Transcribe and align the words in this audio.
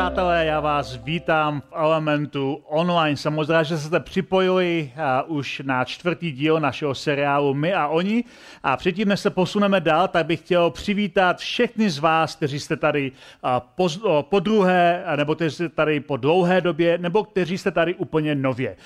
Přátelé, 0.00 0.46
já 0.46 0.60
vás 0.60 0.96
vítám 1.04 1.60
v 1.60 1.72
Elementu 1.72 2.62
online. 2.68 3.16
Samozřejmě, 3.16 3.64
že 3.64 3.78
jste 3.78 4.00
připojili 4.00 4.92
uh, 5.26 5.36
už 5.36 5.62
na 5.64 5.84
čtvrtý 5.84 6.32
díl 6.32 6.60
našeho 6.60 6.94
seriálu 6.94 7.54
My 7.54 7.74
a 7.74 7.86
oni. 7.86 8.24
A 8.62 8.76
předtím, 8.76 9.08
než 9.08 9.20
se 9.20 9.30
posuneme 9.30 9.80
dál, 9.80 10.08
tak 10.08 10.26
bych 10.26 10.40
chtěl 10.40 10.70
přivítat 10.70 11.38
všechny 11.38 11.90
z 11.90 11.98
vás, 11.98 12.36
kteří 12.36 12.60
jste 12.60 12.76
tady 12.76 13.12
uh, 13.12 13.50
po, 13.74 13.84
uh, 13.84 14.22
po 14.22 14.40
druhé, 14.40 15.04
nebo 15.16 15.34
kteří 15.34 15.54
jste 15.56 15.68
tady 15.68 16.00
po 16.00 16.16
dlouhé 16.16 16.60
době, 16.60 16.98
nebo 16.98 17.24
kteří 17.24 17.58
jste 17.58 17.70
tady 17.70 17.94
úplně 17.94 18.34
nově. 18.34 18.76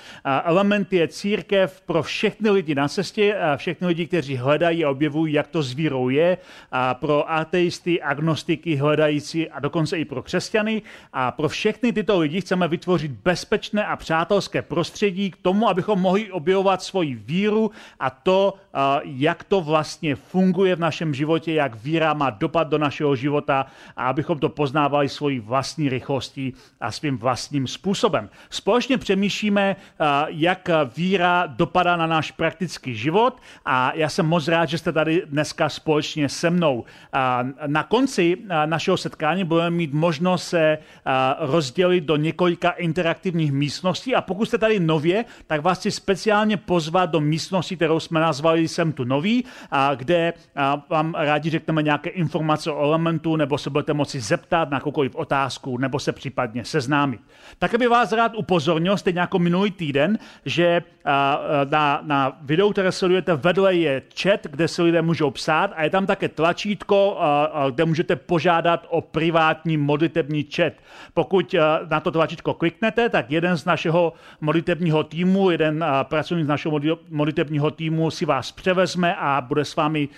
Element 0.43 0.93
je 0.93 1.07
církev 1.07 1.81
pro 1.85 2.03
všechny 2.03 2.49
lidi 2.49 2.75
na 2.75 2.87
cestě, 2.87 3.37
všechny 3.55 3.87
lidi, 3.87 4.07
kteří 4.07 4.37
hledají 4.37 4.85
a 4.85 4.89
objevují, 4.89 5.33
jak 5.33 5.47
to 5.47 5.63
s 5.63 5.73
vírou 5.73 6.09
je, 6.09 6.37
pro 6.93 7.31
ateisty, 7.31 8.01
agnostiky, 8.01 8.75
hledající 8.75 9.49
a 9.49 9.59
dokonce 9.59 9.99
i 9.99 10.05
pro 10.05 10.23
křesťany. 10.23 10.81
A 11.13 11.31
pro 11.31 11.49
všechny 11.49 11.93
tyto 11.93 12.19
lidi 12.19 12.41
chceme 12.41 12.67
vytvořit 12.67 13.11
bezpečné 13.11 13.85
a 13.85 13.95
přátelské 13.95 14.61
prostředí 14.61 15.31
k 15.31 15.37
tomu, 15.37 15.69
abychom 15.69 15.99
mohli 16.01 16.31
objevovat 16.31 16.83
svoji 16.83 17.15
víru 17.15 17.71
a 17.99 18.09
to, 18.09 18.53
jak 19.03 19.43
to 19.43 19.61
vlastně 19.61 20.15
funguje 20.15 20.75
v 20.75 20.79
našem 20.79 21.13
životě, 21.13 21.53
jak 21.53 21.75
víra 21.75 22.13
má 22.13 22.29
dopad 22.29 22.67
do 22.67 22.77
našeho 22.77 23.15
života 23.15 23.65
a 23.97 24.07
abychom 24.07 24.39
to 24.39 24.49
poznávali 24.49 25.09
svojí 25.09 25.39
vlastní 25.39 25.89
rychlostí 25.89 26.53
a 26.81 26.91
svým 26.91 27.17
vlastním 27.17 27.67
způsobem. 27.67 28.29
Společně 28.49 28.97
přemýšlíme, 28.97 29.75
jak 30.27 30.69
víra 30.97 31.45
dopadá 31.47 31.95
na 31.95 32.07
náš 32.07 32.31
praktický 32.31 32.95
život 32.95 33.41
a 33.65 33.91
já 33.95 34.09
jsem 34.09 34.25
moc 34.25 34.47
rád, 34.47 34.65
že 34.65 34.77
jste 34.77 34.91
tady 34.91 35.23
dneska 35.25 35.69
společně 35.69 36.29
se 36.29 36.49
mnou. 36.49 36.83
Na 37.67 37.83
konci 37.83 38.37
našeho 38.65 38.97
setkání 38.97 39.43
budeme 39.43 39.69
mít 39.69 39.93
možnost 39.93 40.47
se 40.47 40.77
rozdělit 41.39 42.01
do 42.01 42.15
několika 42.15 42.69
interaktivních 42.69 43.51
místností 43.51 44.15
a 44.15 44.21
pokud 44.21 44.45
jste 44.45 44.57
tady 44.57 44.79
nově, 44.79 45.25
tak 45.47 45.61
vás 45.61 45.79
chci 45.79 45.91
speciálně 45.91 46.57
pozvat 46.57 47.09
do 47.09 47.21
místnosti, 47.21 47.75
kterou 47.75 47.99
jsme 47.99 48.19
nazvali 48.19 48.64
Jsem 48.67 48.91
tu 48.93 49.03
nový, 49.03 49.45
a 49.71 49.95
kde 49.95 50.33
vám 50.89 51.15
rádi 51.17 51.49
řekneme 51.49 51.83
nějaké 51.83 52.09
informace 52.09 52.71
o 52.71 52.83
elementu, 52.83 53.35
nebo 53.35 53.57
se 53.57 53.69
budete 53.69 53.93
moci 53.93 54.19
zeptat 54.19 54.69
na 54.69 54.77
jakoukoliv 54.77 55.15
otázku, 55.15 55.77
nebo 55.77 55.99
se 55.99 56.11
případně 56.11 56.65
seznámit. 56.65 57.21
Tak 57.59 57.75
by 57.75 57.87
vás 57.87 58.11
rád 58.11 58.31
upozornil, 58.35 58.97
stejně 58.97 59.19
jako 59.19 59.39
minulý 59.39 59.71
týden, 59.71 60.17
že 60.45 60.83
na, 61.69 62.01
na 62.03 62.37
videu, 62.41 62.71
které 62.71 62.91
sledujete, 62.91 63.35
vedle 63.35 63.75
je 63.75 64.01
chat, 64.21 64.39
kde 64.43 64.67
se 64.67 64.81
lidé 64.83 65.01
můžou 65.01 65.31
psát 65.31 65.71
a 65.75 65.83
je 65.83 65.89
tam 65.89 66.05
také 66.05 66.29
tlačítko, 66.29 67.19
kde 67.71 67.85
můžete 67.85 68.15
požádat 68.15 68.85
o 68.89 69.01
privátní 69.01 69.77
modlitební 69.77 70.47
chat. 70.55 70.73
Pokud 71.13 71.55
na 71.89 71.99
to 71.99 72.11
tlačítko 72.11 72.53
kliknete, 72.53 73.09
tak 73.09 73.31
jeden 73.31 73.57
z 73.57 73.65
našeho 73.65 74.13
modlitebního 74.41 75.03
týmu, 75.03 75.51
jeden 75.51 75.85
pracovník 76.03 76.45
z 76.45 76.49
našeho 76.49 76.79
modlitebního 77.09 77.71
týmu 77.71 78.11
si 78.11 78.25
vás 78.25 78.51
převezme 78.55 79.15
a 79.15 79.41
bude 79.41 79.65
s 79.65 79.75
vámi, 79.75 80.09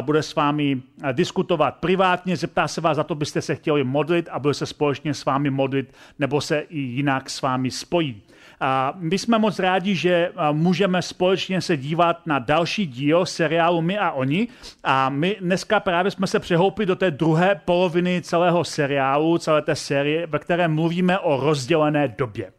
bude 0.00 0.22
s 0.22 0.34
vámi 0.34 0.82
diskutovat 1.12 1.74
privátně, 1.74 2.36
zeptá 2.36 2.68
se 2.68 2.80
vás, 2.80 2.96
za 2.96 3.04
to 3.04 3.14
byste 3.14 3.42
se 3.42 3.54
chtěli 3.54 3.84
modlit 3.84 4.28
a 4.32 4.38
bude 4.38 4.54
se 4.54 4.66
společně 4.66 5.14
s 5.14 5.24
vámi 5.24 5.50
modlit 5.50 5.92
nebo 6.18 6.40
se 6.40 6.58
i 6.58 6.78
jinak 6.78 7.30
s 7.30 7.42
vámi 7.42 7.70
spojí. 7.70 8.22
A 8.60 8.94
my 8.96 9.18
jsme 9.18 9.38
moc 9.38 9.58
rádi, 9.58 9.94
že 9.94 10.32
můžeme 10.52 11.02
společně 11.02 11.60
se 11.60 11.76
dívat 11.76 12.26
na 12.26 12.38
další 12.38 12.86
díl 12.86 13.26
seriálu 13.26 13.82
My 13.82 13.98
a 13.98 14.10
oni. 14.10 14.48
A 14.84 15.08
my 15.08 15.36
dneska 15.40 15.80
právě 15.80 16.10
jsme 16.10 16.26
se 16.26 16.40
přehoupili 16.40 16.86
do 16.86 16.96
té 16.96 17.10
druhé 17.10 17.60
poloviny 17.64 18.22
celého 18.22 18.64
seriálu, 18.64 19.38
celé 19.38 19.62
té 19.62 19.74
série, 19.74 20.26
ve 20.26 20.38
které 20.38 20.68
mluvíme 20.68 21.18
o 21.18 21.40
rozdělené 21.40 22.08
době. 22.08 22.52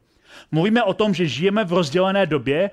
Mluvíme 0.52 0.84
o 0.84 0.94
tom, 0.94 1.14
že 1.14 1.28
žijeme 1.28 1.66
v 1.66 1.74
rozdělené 1.74 2.26
době, 2.26 2.72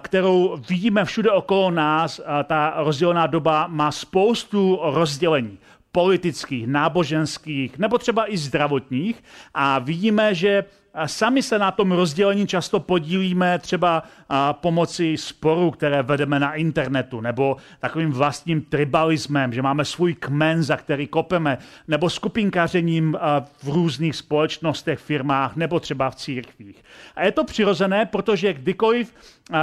kterou 0.00 0.56
vidíme 0.68 1.04
všude 1.04 1.30
okolo 1.30 1.70
nás. 1.70 2.20
Ta 2.44 2.74
rozdělená 2.76 3.26
doba 3.26 3.66
má 3.66 3.92
spoustu 3.92 4.80
rozdělení 4.82 5.58
politických, 5.92 6.66
náboženských 6.66 7.78
nebo 7.78 7.98
třeba 7.98 8.32
i 8.32 8.36
zdravotních 8.36 9.24
a 9.54 9.78
vidíme, 9.78 10.34
že 10.34 10.64
Sami 11.06 11.42
se 11.42 11.58
na 11.58 11.70
tom 11.70 11.92
rozdělení 11.92 12.46
často 12.46 12.80
podílíme 12.80 13.58
třeba 13.58 14.02
pomocí 14.52 15.16
sporů, 15.16 15.70
které 15.70 16.02
vedeme 16.02 16.40
na 16.40 16.54
internetu, 16.54 17.20
nebo 17.20 17.56
takovým 17.80 18.12
vlastním 18.12 18.62
tribalismem, 18.62 19.52
že 19.52 19.62
máme 19.62 19.84
svůj 19.84 20.14
kmen, 20.14 20.62
za 20.62 20.76
který 20.76 21.06
kopeme, 21.06 21.58
nebo 21.88 22.10
skupinkařením 22.10 23.18
v 23.62 23.68
různých 23.68 24.16
společnostech, 24.16 24.98
firmách, 24.98 25.56
nebo 25.56 25.80
třeba 25.80 26.10
v 26.10 26.14
církvích. 26.14 26.84
A 27.16 27.24
je 27.24 27.32
to 27.32 27.44
přirozené, 27.44 28.06
protože 28.06 28.52
kdykoliv 28.54 29.14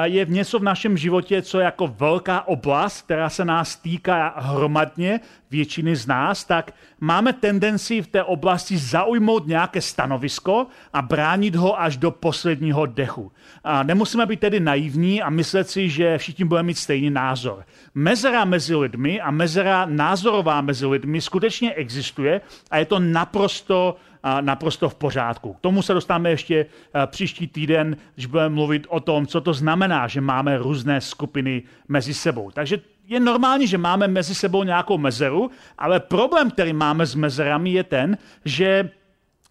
je 0.03 0.25
v 0.25 0.29
něco 0.29 0.59
v 0.59 0.63
našem 0.63 0.97
životě, 0.97 1.41
co 1.41 1.59
je 1.59 1.65
jako 1.65 1.87
velká 1.87 2.47
oblast, 2.47 3.01
která 3.01 3.29
se 3.29 3.45
nás 3.45 3.75
týká 3.75 4.33
hromadně, 4.37 5.19
většiny 5.51 5.95
z 5.95 6.07
nás, 6.07 6.43
tak 6.43 6.73
máme 6.99 7.33
tendenci 7.33 8.01
v 8.01 8.07
té 8.07 8.23
oblasti 8.23 8.77
zaujmout 8.77 9.47
nějaké 9.47 9.81
stanovisko 9.81 10.67
a 10.93 11.01
bránit 11.01 11.55
ho 11.55 11.81
až 11.81 11.97
do 11.97 12.11
posledního 12.11 12.85
dechu. 12.85 13.31
A 13.63 13.83
nemusíme 13.83 14.25
být 14.25 14.39
tedy 14.39 14.59
naivní 14.59 15.21
a 15.21 15.29
myslet 15.29 15.69
si, 15.69 15.89
že 15.89 16.17
všichni 16.17 16.45
budeme 16.45 16.67
mít 16.67 16.77
stejný 16.77 17.09
názor. 17.09 17.65
Mezera 17.95 18.45
mezi 18.45 18.75
lidmi 18.75 19.21
a 19.21 19.31
mezera 19.31 19.85
názorová 19.85 20.61
mezi 20.61 20.85
lidmi 20.85 21.21
skutečně 21.21 21.73
existuje 21.73 22.41
a 22.71 22.77
je 22.77 22.85
to 22.85 22.99
naprosto 22.99 23.95
naprosto 24.41 24.89
v 24.89 24.95
pořádku. 24.95 25.53
K 25.53 25.59
tomu 25.59 25.81
se 25.81 25.93
dostáváme 25.93 26.29
ještě 26.29 26.65
příští 27.05 27.47
týden, 27.47 27.97
když 28.15 28.25
budeme 28.25 28.55
mluvit 28.55 28.87
o 28.89 28.99
tom, 28.99 29.27
co 29.27 29.41
to 29.41 29.53
znamená, 29.53 30.07
že 30.07 30.21
máme 30.21 30.57
různé 30.57 31.01
skupiny 31.01 31.63
mezi 31.87 32.13
sebou. 32.13 32.51
Takže 32.51 32.79
je 33.07 33.19
normální, 33.19 33.67
že 33.67 33.77
máme 33.77 34.07
mezi 34.07 34.35
sebou 34.35 34.63
nějakou 34.63 34.97
mezeru, 34.97 35.51
ale 35.77 35.99
problém, 35.99 36.51
který 36.51 36.73
máme 36.73 37.05
s 37.05 37.15
mezerami, 37.15 37.69
je 37.69 37.83
ten, 37.83 38.17
že 38.45 38.89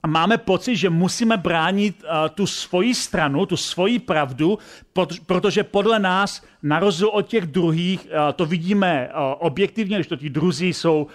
máme 0.06 0.38
pocit, 0.38 0.76
že 0.76 0.90
musíme 0.90 1.36
bránit 1.36 2.02
uh, 2.02 2.28
tu 2.34 2.46
svoji 2.46 2.94
stranu, 2.94 3.46
tu 3.46 3.56
svoji 3.56 3.98
pravdu, 3.98 4.58
protože 5.26 5.64
podle 5.64 5.98
nás, 5.98 6.44
na 6.62 6.78
rozdíl 6.78 7.08
od 7.08 7.22
těch 7.22 7.46
druhých, 7.46 8.06
uh, 8.06 8.32
to 8.36 8.46
vidíme 8.46 9.08
uh, 9.08 9.34
objektivně, 9.38 9.96
když 9.96 10.06
to 10.06 10.16
ti 10.16 10.30
druzí 10.30 10.72
jsou 10.72 11.06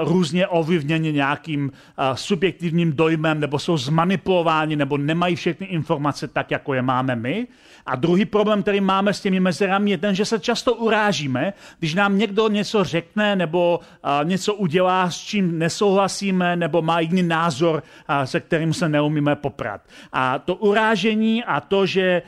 různě 0.00 0.46
ovlivněni 0.46 1.12
nějakým 1.12 1.72
subjektivním 2.14 2.92
dojmem, 2.92 3.40
nebo 3.40 3.58
jsou 3.58 3.76
zmanipulováni, 3.76 4.76
nebo 4.76 4.96
nemají 4.96 5.36
všechny 5.36 5.66
informace 5.66 6.28
tak, 6.28 6.50
jako 6.50 6.74
je 6.74 6.82
máme 6.82 7.16
my. 7.16 7.46
A 7.86 7.96
druhý 7.96 8.24
problém, 8.24 8.62
který 8.62 8.80
máme 8.80 9.14
s 9.14 9.20
těmi 9.20 9.40
mezerami, 9.40 9.90
je 9.90 9.98
ten, 9.98 10.14
že 10.14 10.24
se 10.24 10.40
často 10.40 10.74
urážíme, 10.74 11.52
když 11.78 11.94
nám 11.94 12.18
někdo 12.18 12.48
něco 12.48 12.84
řekne 12.84 13.36
nebo 13.36 13.80
něco 14.24 14.54
udělá, 14.54 15.10
s 15.10 15.16
čím 15.16 15.58
nesouhlasíme, 15.58 16.56
nebo 16.56 16.82
má 16.82 17.00
jiný 17.00 17.22
názor, 17.22 17.82
se 18.24 18.40
kterým 18.40 18.74
se 18.74 18.88
neumíme 18.88 19.36
poprat. 19.36 19.80
A 20.12 20.38
to 20.38 20.54
urážení 20.54 21.44
a 21.44 21.60
to, 21.60 21.86
že 21.86 22.22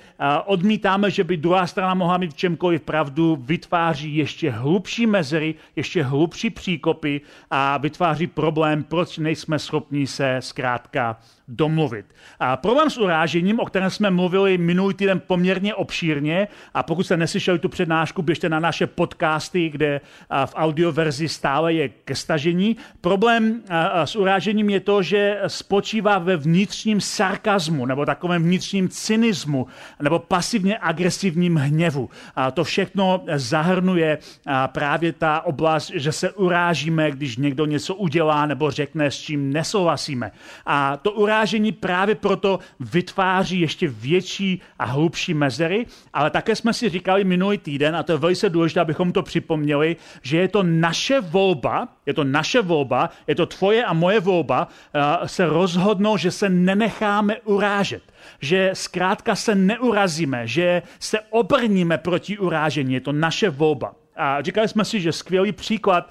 odmítáme, 0.44 1.10
že 1.10 1.24
by 1.24 1.36
druhá 1.36 1.66
strana 1.66 1.94
mohla 1.94 2.18
mít 2.18 2.32
v 2.32 2.36
čemkoliv 2.36 2.82
pravdu, 2.82 3.38
vytváří 3.40 4.16
ještě 4.16 4.50
hlubší 4.50 5.06
mezery, 5.06 5.54
ještě 5.76 6.02
hlubší 6.02 6.50
příkopy 6.50 7.20
a 7.50 7.78
vytváří 7.78 8.26
problém, 8.26 8.84
proč 8.84 9.18
nejsme 9.18 9.58
schopni 9.58 10.06
se 10.06 10.36
zkrátka 10.40 11.16
domluvit. 11.48 12.06
A 12.40 12.56
problém 12.56 12.90
s 12.90 12.98
urážením, 12.98 13.60
o 13.60 13.64
kterém 13.64 13.90
jsme 13.90 14.10
mluvili 14.10 14.58
minulý 14.58 14.94
týden 14.94 15.20
poměrně 15.26 15.74
obšírně, 15.74 16.48
a 16.74 16.82
pokud 16.82 17.02
jste 17.02 17.16
neslyšeli 17.16 17.58
tu 17.58 17.68
přednášku, 17.68 18.22
běžte 18.22 18.48
na 18.48 18.60
naše 18.60 18.86
podcasty, 18.86 19.68
kde 19.68 20.00
v 20.46 20.54
audioverzi 20.54 21.28
stále 21.28 21.72
je 21.72 21.88
ke 21.88 22.14
stažení. 22.14 22.76
Problém 23.00 23.62
s 24.04 24.16
urážením 24.16 24.70
je 24.70 24.80
to, 24.80 25.02
že 25.02 25.40
spočívá 25.46 26.18
ve 26.18 26.36
vnitřním 26.36 27.00
sarkazmu, 27.00 27.86
nebo 27.86 28.06
takovém 28.06 28.42
vnitřním 28.42 28.88
cynismu, 28.88 29.66
nebo 30.02 30.18
pasivně 30.18 30.78
agresivním 30.78 31.56
hněvu. 31.56 32.10
A 32.36 32.50
to 32.50 32.64
všechno 32.64 33.24
zahrnuje 33.34 34.18
právě 34.66 35.12
ta 35.12 35.40
oblast, 35.40 35.90
že 35.94 36.12
se 36.12 36.30
urážíme, 36.32 37.10
když 37.10 37.36
někdo 37.36 37.66
něco 37.66 37.94
udělá 37.94 38.46
nebo 38.46 38.70
řekne, 38.70 39.10
s 39.10 39.18
čím 39.18 39.52
nesouhlasíme. 39.52 40.30
A 40.66 40.96
to 40.96 41.12
urážení 41.12 41.33
urážení 41.34 41.72
právě 41.72 42.14
proto 42.14 42.58
vytváří 42.80 43.60
ještě 43.60 43.88
větší 43.88 44.62
a 44.78 44.84
hlubší 44.84 45.34
mezery, 45.34 45.86
ale 46.12 46.30
také 46.30 46.56
jsme 46.56 46.72
si 46.72 46.88
říkali 46.88 47.24
minulý 47.24 47.58
týden, 47.58 47.96
a 47.96 48.02
to 48.02 48.12
je 48.12 48.18
velice 48.18 48.50
důležité, 48.50 48.80
abychom 48.80 49.12
to 49.12 49.22
připomněli, 49.22 49.96
že 50.22 50.36
je 50.38 50.48
to 50.48 50.62
naše 50.62 51.20
volba, 51.20 51.88
je 52.06 52.14
to 52.14 52.24
naše 52.24 52.62
volba, 52.62 53.10
je 53.26 53.34
to 53.34 53.46
tvoje 53.46 53.84
a 53.84 53.92
moje 53.92 54.20
volba, 54.20 54.68
uh, 54.68 55.26
se 55.26 55.46
rozhodnout, 55.46 56.16
že 56.16 56.30
se 56.30 56.48
nenecháme 56.48 57.40
urážet 57.44 58.02
že 58.40 58.70
zkrátka 58.72 59.36
se 59.36 59.54
neurazíme, 59.54 60.46
že 60.46 60.82
se 61.00 61.20
obrníme 61.30 61.98
proti 61.98 62.38
urážení. 62.38 62.94
Je 62.94 63.00
to 63.00 63.12
naše 63.12 63.50
volba. 63.50 64.03
A 64.16 64.42
říkali 64.42 64.68
jsme 64.68 64.84
si, 64.84 65.00
že 65.00 65.12
skvělý 65.12 65.52
příklad, 65.52 66.10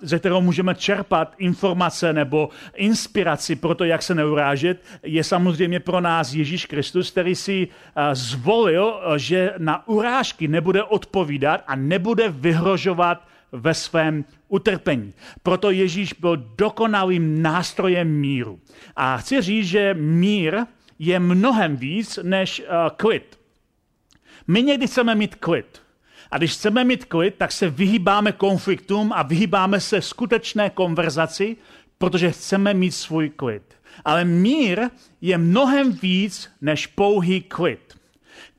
ze 0.00 0.18
kterého 0.18 0.40
můžeme 0.40 0.74
čerpat 0.74 1.34
informace 1.38 2.12
nebo 2.12 2.48
inspiraci 2.74 3.56
pro 3.56 3.74
to, 3.74 3.84
jak 3.84 4.02
se 4.02 4.14
neurážet, 4.14 4.82
je 5.02 5.24
samozřejmě 5.24 5.80
pro 5.80 6.00
nás 6.00 6.34
Ježíš 6.34 6.66
Kristus, 6.66 7.10
který 7.10 7.34
si 7.34 7.68
zvolil, 8.12 9.00
že 9.16 9.54
na 9.58 9.88
urážky 9.88 10.48
nebude 10.48 10.82
odpovídat 10.82 11.64
a 11.66 11.76
nebude 11.76 12.28
vyhrožovat 12.28 13.28
ve 13.52 13.74
svém 13.74 14.24
utrpení. 14.48 15.14
Proto 15.42 15.70
Ježíš 15.70 16.12
byl 16.12 16.36
dokonalým 16.36 17.42
nástrojem 17.42 18.08
míru. 18.08 18.60
A 18.96 19.16
chci 19.16 19.42
říct, 19.42 19.66
že 19.66 19.94
mír 19.94 20.58
je 20.98 21.18
mnohem 21.18 21.76
víc 21.76 22.18
než 22.22 22.62
klid. 22.96 23.38
My 24.46 24.62
někdy 24.62 24.86
chceme 24.86 25.14
mít 25.14 25.34
klid. 25.34 25.81
A 26.32 26.38
když 26.38 26.52
chceme 26.52 26.84
mít 26.84 27.04
klid, 27.04 27.34
tak 27.38 27.52
se 27.52 27.70
vyhýbáme 27.70 28.32
konfliktům 28.32 29.12
a 29.14 29.22
vyhýbáme 29.22 29.80
se 29.80 30.02
skutečné 30.02 30.70
konverzaci, 30.70 31.56
protože 31.98 32.30
chceme 32.30 32.74
mít 32.74 32.92
svůj 32.92 33.30
klid. 33.30 33.62
Ale 34.04 34.24
mír 34.24 34.80
je 35.20 35.38
mnohem 35.38 35.92
víc 35.92 36.50
než 36.60 36.86
pouhý 36.86 37.40
klid. 37.40 37.98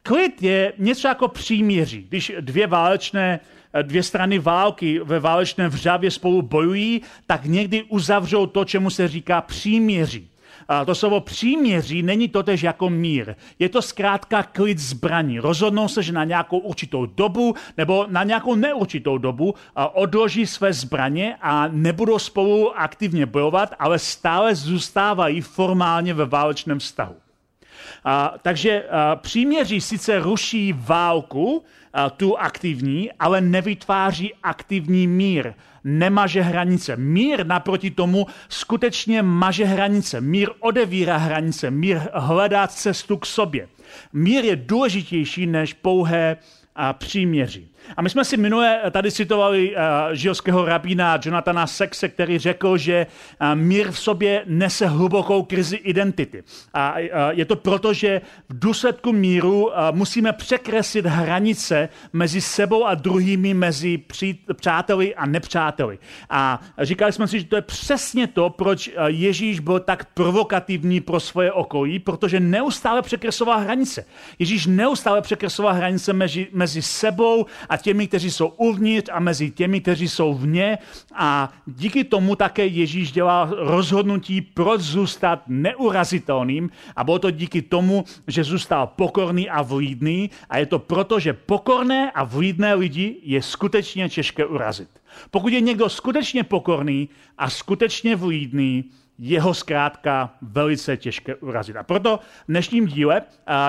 Klid 0.04 0.44
je 0.44 0.74
něco 0.78 1.08
jako 1.08 1.28
příměří. 1.28 2.06
Když 2.10 2.32
dvě 2.40 2.68
válečné 2.68 3.40
dvě 3.82 4.04
strany 4.04 4.40
války 4.40 5.00
ve 5.04 5.20
válečném 5.20 5.70
vřavě 5.72 6.12
spolu 6.12 6.42
bojují, 6.42 7.02
tak 7.28 7.46
někdy 7.46 7.84
uzavřou 7.84 8.46
to, 8.46 8.66
čemu 8.66 8.90
se 8.90 9.08
říká 9.08 9.42
příměří. 9.42 10.30
A 10.68 10.86
to 10.86 10.96
slovo 10.96 11.20
příměří 11.20 12.04
není 12.04 12.28
totež 12.30 12.64
jako 12.64 12.90
mír. 12.90 13.36
Je 13.60 13.70
to 13.70 13.82
zkrátka 13.82 14.44
klid 14.44 14.80
zbraní. 14.80 15.40
Rozhodnou 15.40 15.88
se, 15.88 16.04
že 16.04 16.12
na 16.12 16.24
nějakou 16.24 16.58
určitou 16.58 17.06
dobu 17.06 17.56
nebo 17.78 18.06
na 18.10 18.24
nějakou 18.24 18.56
neurčitou 18.56 19.18
dobu 19.18 19.56
odloží 19.94 20.48
své 20.48 20.74
zbraně 20.74 21.36
a 21.42 21.68
nebudou 21.68 22.20
spolu 22.20 22.80
aktivně 22.80 23.26
bojovat, 23.26 23.74
ale 23.80 24.00
stále 24.00 24.56
zůstávají 24.56 25.42
formálně 25.42 26.14
ve 26.14 26.26
válečném 26.26 26.80
vztahu. 26.80 27.16
A, 28.06 28.34
takže 28.42 28.84
a, 28.84 29.16
příměří 29.16 29.82
sice 29.82 30.20
ruší 30.20 30.74
válku, 30.78 31.64
a, 31.94 32.10
tu 32.10 32.38
aktivní, 32.38 33.12
ale 33.12 33.42
nevytváří 33.42 34.34
aktivní 34.44 35.08
mír 35.08 35.54
nemaže 35.84 36.42
hranice. 36.42 36.96
Mír 36.96 37.46
naproti 37.46 37.92
tomu 37.92 38.28
skutečně 38.50 39.22
maže 39.22 39.66
hranice. 39.66 40.22
Mír 40.22 40.50
odevírá 40.60 41.18
hranice. 41.18 41.72
Mír 41.72 42.02
hledá 42.14 42.68
cestu 42.68 43.18
k 43.18 43.26
sobě. 43.26 43.68
Mír 44.14 44.46
je 44.46 44.56
důležitější 44.56 45.46
než 45.46 45.74
pouhé 45.74 46.38
příměří. 46.94 47.73
A 47.98 48.02
my 48.02 48.10
jsme 48.10 48.26
si 48.26 48.38
minule 48.38 48.82
tady 48.92 49.12
citovali 49.12 49.76
uh, 49.76 49.82
žilského 50.12 50.66
rabína 50.66 51.20
Jonathana 51.26 51.68
Sexe, 51.68 52.10
který 52.10 52.40
řekl, 52.40 52.78
že 52.78 53.08
uh, 53.42 53.56
mír 53.56 53.92
v 53.92 54.00
sobě 54.00 54.44
nese 54.46 54.88
hlubokou 54.88 55.44
krizi 55.44 55.76
identity. 55.76 56.44
A 56.74 56.94
uh, 56.94 57.00
je 57.30 57.46
to 57.46 57.56
proto, 57.56 57.94
že 57.94 58.22
v 58.50 58.60
důsledku 58.60 59.12
míru 59.12 59.72
musíme 59.92 60.34
překreslit 60.34 61.06
hranice 61.06 61.90
mezi 62.14 62.42
sebou 62.42 62.86
a 62.86 62.96
druhými, 62.96 63.54
mezi 63.54 64.00
přáteli 64.54 65.16
a 65.16 65.26
nepřáteli. 65.26 66.00
A 66.30 66.62
říkali 66.82 67.12
jsme 67.12 67.28
si, 67.28 67.40
že 67.40 67.46
to 67.46 67.56
je 67.56 67.62
přesně 67.62 68.28
to, 68.28 68.50
proč 68.50 68.92
Ježíš 69.08 69.60
byl 69.60 69.80
tak 69.80 70.06
provokativní 70.14 71.02
pro 71.02 71.20
svoje 71.20 71.52
okolí, 71.52 72.00
protože 72.00 72.40
neustále 72.40 73.02
překresoval 73.02 73.60
hranice. 73.60 74.06
Ježíš 74.40 74.66
neustále 74.66 75.22
překresoval 75.22 75.74
hranice 75.74 76.14
mezi, 76.14 76.48
mezi 76.54 76.82
sebou 76.82 77.46
a 77.70 77.73
těmi, 77.78 78.08
kteří 78.08 78.32
jsou 78.32 78.48
uvnitř 78.48 79.10
a 79.14 79.20
mezi 79.20 79.52
těmi, 79.52 79.82
kteří 79.82 80.08
jsou 80.08 80.34
vně. 80.34 80.78
A 81.16 81.54
díky 81.66 82.04
tomu 82.04 82.36
také 82.36 82.66
Ježíš 82.66 83.12
dělal 83.12 83.56
rozhodnutí, 83.58 84.42
proč 84.42 84.82
zůstat 84.82 85.44
neurazitelným. 85.48 86.70
A 86.96 87.04
bylo 87.04 87.20
to 87.20 87.32
díky 87.32 87.62
tomu, 87.62 88.06
že 88.28 88.44
zůstal 88.44 88.88
pokorný 88.88 89.50
a 89.50 89.62
vlídný. 89.62 90.30
A 90.50 90.58
je 90.58 90.66
to 90.66 90.80
proto, 90.80 91.20
že 91.20 91.34
pokorné 91.34 92.12
a 92.12 92.24
vlídné 92.24 92.74
lidi 92.74 93.18
je 93.24 93.42
skutečně 93.42 94.10
těžké 94.10 94.46
urazit. 94.46 94.90
Pokud 95.32 95.54
je 95.54 95.62
někdo 95.62 95.90
skutečně 95.90 96.44
pokorný 96.44 97.10
a 97.38 97.50
skutečně 97.50 98.16
vlídný, 98.16 98.84
jeho 99.20 99.54
zkrátka 99.54 100.34
velice 100.42 100.98
těžké 100.98 101.36
urazit. 101.36 101.76
A 101.76 101.84
proto 101.84 102.18
v 102.18 102.48
dnešním 102.48 102.88
díle 102.88 103.22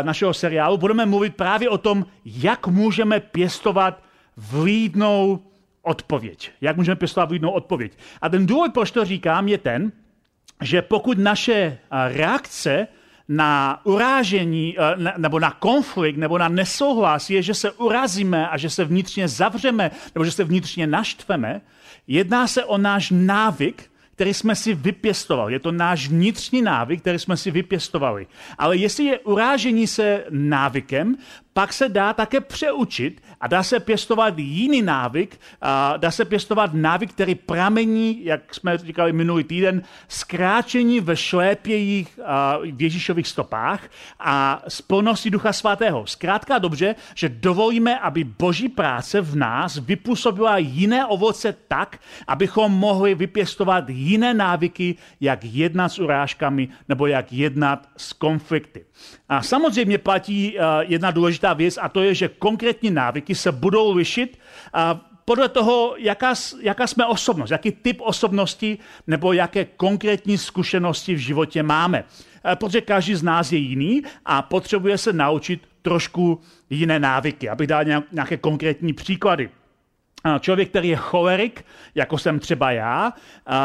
našeho 0.03 0.35
seriálu 0.35 0.79
budeme 0.79 1.07
mluvit 1.07 1.37
právě 1.37 1.69
o 1.69 1.79
tom, 1.79 2.07
jak 2.25 2.67
můžeme 2.67 3.21
pěstovat 3.21 4.03
vlídnou 4.37 5.41
odpověď. 5.83 6.51
Jak 6.61 6.77
můžeme 6.77 6.97
pěstovat 6.97 7.29
vlídnou 7.29 7.51
odpověď. 7.51 7.93
A 8.23 8.29
ten 8.29 8.47
důvod, 8.47 8.73
proč 8.73 8.91
to 8.91 9.05
říkám, 9.05 9.49
je 9.49 9.59
ten, 9.59 9.93
že 10.63 10.83
pokud 10.83 11.19
naše 11.19 11.79
reakce 11.91 12.89
na 13.29 13.81
urážení, 13.85 14.77
nebo 15.17 15.41
na 15.41 15.51
konflikt, 15.51 16.17
nebo 16.17 16.39
na 16.39 16.49
nesouhlas 16.49 17.31
je, 17.31 17.43
že 17.43 17.55
se 17.55 17.71
urazíme 17.71 18.49
a 18.49 18.57
že 18.57 18.71
se 18.71 18.85
vnitřně 18.85 19.29
zavřeme, 19.29 19.91
nebo 20.15 20.25
že 20.25 20.31
se 20.31 20.45
vnitřně 20.45 20.87
naštveme, 20.87 21.61
jedná 22.07 22.47
se 22.47 22.65
o 22.65 22.79
náš 22.79 23.13
návyk, 23.15 23.91
který 24.15 24.35
jsme 24.35 24.57
si 24.57 24.75
vypěstovali. 24.75 25.53
Je 25.53 25.59
to 25.61 25.73
náš 25.73 26.09
vnitřní 26.09 26.63
návyk, 26.63 27.01
který 27.01 27.19
jsme 27.19 27.37
si 27.37 27.51
vypěstovali. 27.51 28.27
Ale 28.59 28.77
jestli 28.77 29.05
je 29.05 29.19
urážení 29.19 29.87
se 29.87 30.25
návykem, 30.31 31.17
pak 31.53 31.73
se 31.73 31.89
dá 31.89 32.13
také 32.13 32.41
přeučit 32.41 33.23
a 33.45 33.47
dá 33.47 33.63
se 33.63 33.81
pěstovat 33.81 34.39
jiný 34.39 34.83
návyk, 34.83 35.41
a 35.61 35.97
dá 35.97 36.11
se 36.11 36.25
pěstovat 36.25 36.71
návyk, 36.75 37.13
který 37.13 37.35
pramení, 37.35 38.25
jak 38.25 38.55
jsme 38.55 38.79
říkali 38.79 39.13
minulý 39.13 39.45
týden, 39.45 39.83
zkráčení 40.09 41.01
ve 41.01 41.17
šlépějích 41.17 42.19
v 42.73 42.83
Ježíšových 42.83 43.29
stopách 43.29 43.81
a 44.21 44.63
z 44.69 44.83
plnosti 44.83 45.31
Ducha 45.31 45.53
Svatého. 45.53 46.07
Zkrátka 46.07 46.59
dobře, 46.59 46.95
že 47.15 47.29
dovolíme, 47.29 47.99
aby 47.99 48.25
boží 48.25 48.69
práce 48.69 49.21
v 49.21 49.37
nás 49.37 49.79
vypůsobila 49.79 50.59
jiné 50.59 51.07
ovoce 51.07 51.55
tak, 51.69 51.99
abychom 52.27 52.73
mohli 52.73 53.15
vypěstovat 53.15 53.85
jiné 53.89 54.35
návyky, 54.35 54.97
jak 55.21 55.45
jednat 55.45 55.89
s 55.89 55.99
urážkami 55.99 56.69
nebo 56.89 57.07
jak 57.07 57.33
jednat 57.33 57.89
s 57.97 58.13
konflikty. 58.13 58.85
A 59.29 59.43
samozřejmě 59.43 59.99
platí 59.99 60.57
jedna 60.81 61.11
důležitá 61.11 61.53
věc 61.53 61.79
a 61.83 61.89
to 61.89 62.03
je, 62.03 62.15
že 62.15 62.29
konkrétní 62.29 62.91
návyky 62.91 63.34
se 63.35 63.53
budou 63.53 63.93
lišit 63.93 64.39
podle 65.25 65.49
toho, 65.49 65.95
jaká, 65.99 66.35
jaká 66.61 66.87
jsme 66.87 67.07
osobnost, 67.07 67.51
jaký 67.51 67.73
typ 67.73 68.01
osobnosti 68.01 68.79
nebo 69.07 69.33
jaké 69.33 69.65
konkrétní 69.65 70.39
zkušenosti 70.39 71.15
v 71.15 71.19
životě 71.19 71.63
máme. 71.63 72.05
Protože 72.55 72.81
každý 72.81 73.15
z 73.15 73.23
nás 73.23 73.53
je 73.53 73.59
jiný 73.59 74.03
a 74.25 74.43
potřebuje 74.43 74.99
se 74.99 75.13
naučit 75.13 75.69
trošku 75.83 76.41
jiné 76.71 76.99
návyky. 76.99 77.49
Abych 77.49 77.67
dal 77.67 77.85
nějaké 78.13 78.37
konkrétní 78.37 78.93
příklady. 78.93 79.51
Člověk, 80.41 80.69
který 80.69 80.89
je 80.89 80.97
cholerik, 80.97 81.65
jako 81.95 82.19
jsem 82.19 82.39
třeba 82.39 82.71
já, 82.71 83.13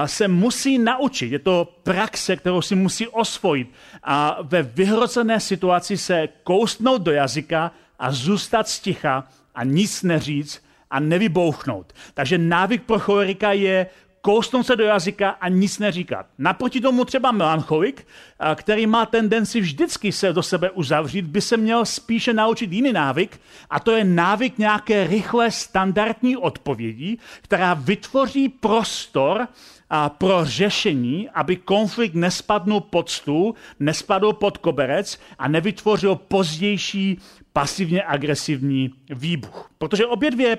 se 0.06 0.28
musí 0.28 0.78
naučit. 0.78 1.32
Je 1.32 1.40
to 1.40 1.74
praxe, 1.84 2.36
kterou 2.36 2.62
si 2.62 2.76
musí 2.76 3.08
osvojit. 3.08 3.72
A 4.04 4.38
ve 4.42 4.64
vyhrocené 4.64 5.40
situaci 5.40 5.98
se 5.98 6.30
koustnout 6.44 7.02
do 7.02 7.12
jazyka 7.12 7.72
a 8.00 8.12
zůstat 8.12 8.68
sticha 8.68 9.28
a 9.56 9.64
nic 9.64 10.04
neříct 10.04 10.64
a 10.90 11.00
nevybouchnout. 11.00 11.94
Takže 12.14 12.38
návyk 12.38 12.84
pro 12.84 13.00
cholerika 13.00 13.52
je 13.52 13.88
kousnout 14.22 14.66
se 14.66 14.76
do 14.76 14.84
jazyka 14.84 15.30
a 15.30 15.50
nic 15.50 15.80
neříkat. 15.80 16.26
Naproti 16.38 16.82
tomu 16.82 17.06
třeba 17.06 17.32
melancholik, 17.32 18.08
který 18.56 18.88
má 18.88 19.06
tendenci 19.06 19.62
vždycky 19.62 20.12
se 20.12 20.34
do 20.34 20.44
sebe 20.44 20.72
uzavřít, 20.72 21.26
by 21.26 21.42
se 21.42 21.58
měl 21.58 21.86
spíše 21.86 22.34
naučit 22.34 22.72
jiný 22.72 22.94
návyk, 22.94 23.40
a 23.70 23.80
to 23.80 23.92
je 23.92 24.04
návyk 24.04 24.58
nějaké 24.58 25.08
rychlé 25.08 25.52
standardní 25.52 26.38
odpovědi, 26.38 27.18
která 27.42 27.74
vytvoří 27.74 28.50
prostor 28.50 29.48
a 29.90 30.10
pro 30.10 30.46
řešení, 30.46 31.30
aby 31.30 31.56
konflikt 31.56 32.14
nespadnul 32.14 32.82
pod 32.82 33.10
stůl, 33.10 33.56
nespadl 33.80 34.34
pod 34.34 34.58
koberec 34.58 35.20
a 35.40 35.48
nevytvořil 35.48 36.16
pozdější 36.16 37.20
pasivně 37.54 38.04
agresivní 38.04 38.94
výbuch. 39.10 39.72
Protože 39.78 40.06
obě 40.06 40.32
dvě, 40.32 40.58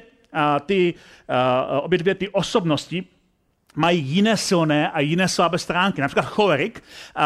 ty, 0.67 0.95
obě 1.81 1.99
dvě 1.99 2.15
ty 2.15 2.29
osobnosti 2.29 3.05
mají 3.75 4.03
jiné 4.03 4.37
silné 4.37 4.91
a 4.91 5.01
jiné 5.01 5.29
slabé 5.29 5.59
stránky. 5.59 6.01
Například 6.01 6.23
cholerik 6.27 6.83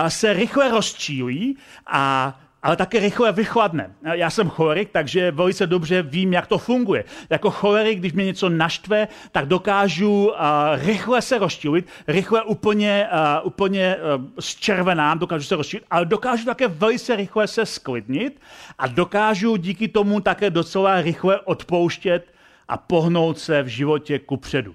se 0.09 0.33
rychle 0.33 0.71
rozčílí 0.71 1.56
a 1.87 2.40
ale 2.64 2.76
také 2.76 3.00
rychle 3.00 3.33
vychladne. 3.33 3.94
Já 4.12 4.30
jsem 4.30 4.49
cholerik, 4.49 4.90
takže 4.92 5.30
velice 5.30 5.66
dobře 5.66 6.02
vím, 6.02 6.33
jak 6.33 6.47
to 6.47 6.59
funguje. 6.59 7.04
Jako 7.30 7.50
cholerik, 7.50 7.99
když 7.99 8.12
mě 8.12 8.25
něco 8.25 8.49
naštve, 8.49 9.09
tak 9.33 9.47
dokážu 9.47 10.33
rychle 10.75 11.23
se 11.23 11.38
rozčilit, 11.38 11.88
rychle 12.09 12.42
úplně, 12.42 13.09
úplně 13.42 13.97
uh, 13.97 14.25
zčervenám, 14.40 15.18
dokážu 15.18 15.44
se 15.44 15.56
rozčilit, 15.56 15.85
ale 15.90 16.06
dokážu 16.06 16.44
také 16.44 16.68
velice 16.68 17.16
rychle 17.16 17.47
se 17.47 17.66
sklidnit 17.66 18.40
a 18.78 18.87
dokážu 18.87 19.56
díky 19.56 19.88
tomu 19.88 20.21
také 20.21 20.50
docela 20.50 21.02
rychle 21.02 21.40
odpouštět 21.40 22.35
a 22.68 22.76
pohnout 22.76 23.38
se 23.38 23.62
v 23.62 23.66
životě 23.66 24.18
ku 24.18 24.37
předu. 24.37 24.75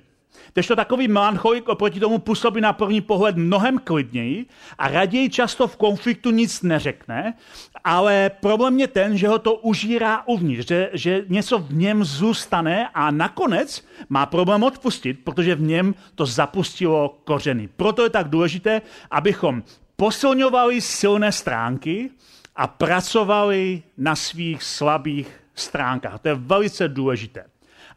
To 0.68 0.76
takový 0.76 1.08
melancholik 1.08 1.70
oproti 1.70 2.00
tomu 2.00 2.20
působí 2.20 2.62
na 2.62 2.74
první 2.74 3.02
pohled 3.02 3.38
mnohem 3.38 3.80
klidněji 3.80 4.46
a 4.78 4.88
raději 4.88 5.30
často 5.30 5.68
v 5.68 5.78
konfliktu 5.78 6.32
nic 6.32 6.62
neřekne, 6.62 7.34
ale 7.84 8.32
problém 8.40 8.80
je 8.80 8.88
ten, 8.88 9.18
že 9.18 9.28
ho 9.28 9.40
to 9.40 9.56
užírá 9.56 10.24
uvnitř, 10.28 10.68
že, 10.68 10.90
že 10.94 11.26
něco 11.28 11.60
v 11.60 11.74
něm 11.74 12.04
zůstane 12.04 12.90
a 12.94 13.12
nakonec 13.12 13.86
má 14.10 14.26
problém 14.26 14.64
odpustit, 14.64 15.20
protože 15.24 15.56
v 15.56 15.62
něm 15.62 15.96
to 16.16 16.26
zapustilo 16.26 17.18
kořeny. 17.24 17.70
Proto 17.76 18.04
je 18.04 18.10
tak 18.10 18.30
důležité, 18.30 18.82
abychom 19.12 19.64
posilňovali 19.96 20.82
silné 20.82 21.32
stránky 21.32 22.10
a 22.56 22.68
pracovali 22.68 23.84
na 23.98 24.16
svých 24.16 24.64
slabých 24.64 25.28
stránkách. 25.56 26.20
To 26.20 26.28
je 26.28 26.36
velice 26.36 26.88
důležité. 26.88 27.46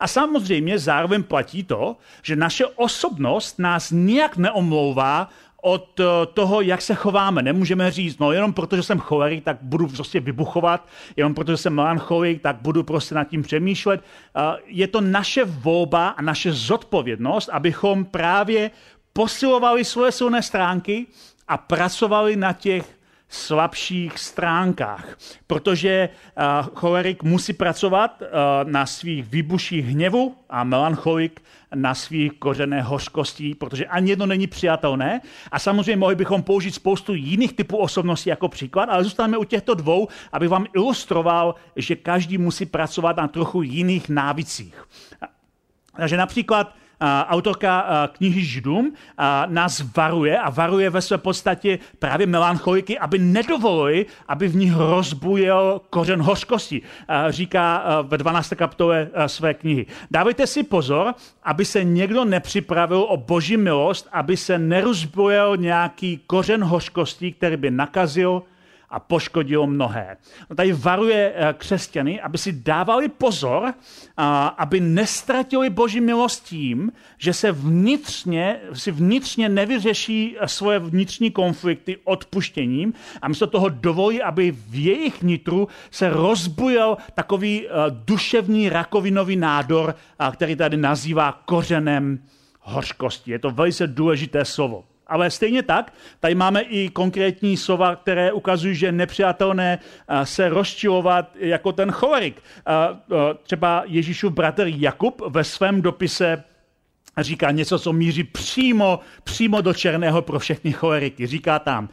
A 0.01 0.09
samozřejmě 0.09 0.79
zároveň 0.79 1.23
platí 1.23 1.65
to, 1.65 1.97
že 2.23 2.37
naše 2.37 2.67
osobnost 2.67 3.59
nás 3.59 3.91
nijak 3.91 4.37
neomlouvá 4.37 5.29
od 5.63 6.01
eh, 6.01 6.05
toho, 6.35 6.61
jak 6.61 6.83
se 6.83 6.95
chováme. 6.95 7.43
Nemůžeme 7.43 7.91
říct, 7.91 8.19
no 8.19 8.33
jenom 8.33 8.53
protože 8.53 8.83
jsem 8.83 8.99
cholerik, 8.99 9.45
tak 9.45 9.57
budu 9.63 9.89
prostě 9.89 10.21
vybuchovat, 10.21 10.89
jenom 11.17 11.35
protože 11.35 11.57
jsem 11.57 11.75
melancholik, 11.75 12.43
tak 12.43 12.57
budu 12.57 12.83
prostě 12.83 13.15
nad 13.15 13.25
tím 13.25 13.43
přemýšlet. 13.43 14.01
Eh, 14.37 14.41
je 14.67 14.87
to 14.87 15.01
naše 15.01 15.45
volba 15.45 16.09
a 16.09 16.23
naše 16.23 16.53
zodpovědnost, 16.53 17.49
abychom 17.49 18.05
právě 18.05 18.71
posilovali 19.13 19.85
svoje 19.85 20.13
silné 20.13 20.43
stránky 20.43 21.07
a 21.49 21.57
pracovali 21.57 22.37
na 22.37 22.53
těch 22.53 23.02
slabších 23.33 24.19
stránkách, 24.19 25.19
protože 25.47 26.09
uh, 26.09 26.69
cholerik 26.75 27.23
musí 27.23 27.53
pracovat 27.53 28.23
uh, 28.23 28.29
na 28.71 28.87
svých 28.87 29.25
výbuších 29.25 29.87
hněvu 29.87 30.37
a 30.51 30.65
melancholik 30.65 31.43
na 31.75 31.95
svých 31.95 32.33
kořené 32.33 32.83
hořkostí, 32.83 33.55
protože 33.55 33.87
ani 33.87 34.11
jedno 34.11 34.27
není 34.27 34.47
přijatelné. 34.47 35.21
A 35.53 35.59
samozřejmě 35.59 35.97
mohli 35.97 36.15
bychom 36.15 36.43
použít 36.43 36.75
spoustu 36.75 37.15
jiných 37.15 37.53
typů 37.53 37.77
osobností 37.77 38.31
jako 38.31 38.49
příklad, 38.49 38.89
ale 38.89 39.05
zůstaneme 39.05 39.37
u 39.37 39.45
těchto 39.45 39.75
dvou, 39.75 40.09
abych 40.33 40.49
vám 40.49 40.67
ilustroval, 40.75 41.55
že 41.77 41.97
každý 41.97 42.39
musí 42.39 42.67
pracovat 42.67 43.17
na 43.17 43.29
trochu 43.29 43.63
jiných 43.63 44.09
návicích. 44.09 44.89
Takže 45.97 46.17
například 46.17 46.75
autorka 47.29 48.09
knihy 48.13 48.45
Židům 48.45 48.93
nás 49.47 49.85
varuje 49.97 50.39
a 50.39 50.51
varuje 50.51 50.91
ve 50.91 51.01
své 51.01 51.19
podstatě 51.19 51.79
právě 51.99 52.27
melancholiky, 52.27 52.99
aby 52.99 53.19
nedovolili, 53.19 54.07
aby 54.29 54.49
v 54.49 54.57
nich 54.57 54.77
rozbujel 54.77 55.81
kořen 55.91 56.23
hořkosti. 56.23 56.83
Říká 57.29 57.85
ve 58.03 58.19
12. 58.19 58.53
kapitole 58.57 59.09
své 59.27 59.55
knihy. 59.55 59.87
Dávejte 60.11 60.47
si 60.47 60.63
pozor, 60.63 61.15
aby 61.43 61.65
se 61.65 61.85
někdo 61.85 62.25
nepřipravil 62.25 63.07
o 63.09 63.17
boží 63.17 63.57
milost, 63.57 64.09
aby 64.13 64.37
se 64.37 64.59
nerozbujel 64.59 65.57
nějaký 65.57 66.21
kořen 66.27 66.65
hořkosti, 66.65 67.33
který 67.33 67.57
by 67.57 67.71
nakazil 67.71 68.43
a 68.93 69.01
poškodilo 69.01 69.67
mnohé. 69.67 70.17
No 70.51 70.57
tady 70.57 70.73
varuje 70.73 71.33
eh, 71.35 71.55
křesťany, 71.59 72.21
aby 72.21 72.39
si 72.39 72.53
dávali 72.53 73.09
pozor, 73.09 73.75
aby 74.57 74.81
nestratili 74.81 75.71
boží 75.71 76.01
milost 76.01 76.45
tím, 76.45 76.93
že 77.19 77.33
se 77.33 77.53
vnitřně, 77.53 78.61
si 78.73 78.91
vnitřně 78.91 79.49
nevyřeší 79.49 80.37
eh, 80.39 80.49
svoje 80.49 80.79
vnitřní 80.79 81.31
konflikty 81.31 81.97
odpuštěním 82.05 82.93
a 83.23 83.29
místo 83.29 83.47
toho 83.47 83.69
dovolí, 83.69 84.23
aby 84.23 84.51
v 84.51 84.85
jejich 84.85 85.23
nitru 85.23 85.69
se 85.91 86.11
rozbujel 86.11 86.97
takový 87.15 87.67
eh, 87.67 87.71
duševní 87.91 88.69
rakovinový 88.69 89.37
nádor, 89.37 89.95
který 90.33 90.57
tady 90.57 90.77
nazývá 90.77 91.43
kořenem 91.45 92.19
hořkosti. 92.61 93.31
Je 93.31 93.39
to 93.39 93.51
velice 93.51 93.87
důležité 93.87 94.45
slovo. 94.45 94.92
Ale 95.13 95.31
stejně 95.31 95.63
tak, 95.63 95.93
tady 96.21 96.35
máme 96.35 96.61
i 96.61 96.89
konkrétní 96.89 97.57
slova, 97.57 97.97
které 97.97 98.33
ukazují, 98.33 98.75
že 98.75 98.93
nepřijatelné 98.93 99.79
eh, 99.79 100.27
se 100.27 100.49
rozčilovat 100.49 101.37
jako 101.37 101.73
ten 101.73 101.91
cholerik. 101.91 102.37
Eh, 102.41 102.73
eh, 102.73 103.35
třeba 103.43 103.83
Ježíšův 103.87 104.33
bratr 104.33 104.65
Jakub 104.67 105.23
ve 105.29 105.45
svém 105.45 105.83
dopise 105.83 106.45
říká 107.19 107.51
něco, 107.51 107.79
co 107.79 107.93
míří 107.93 108.25
přímo, 108.25 109.01
přímo 109.25 109.61
do 109.61 109.75
černého 109.75 110.23
pro 110.23 110.39
všechny 110.39 110.73
choleriky. 110.73 111.27
Říká 111.27 111.59
tam, 111.59 111.89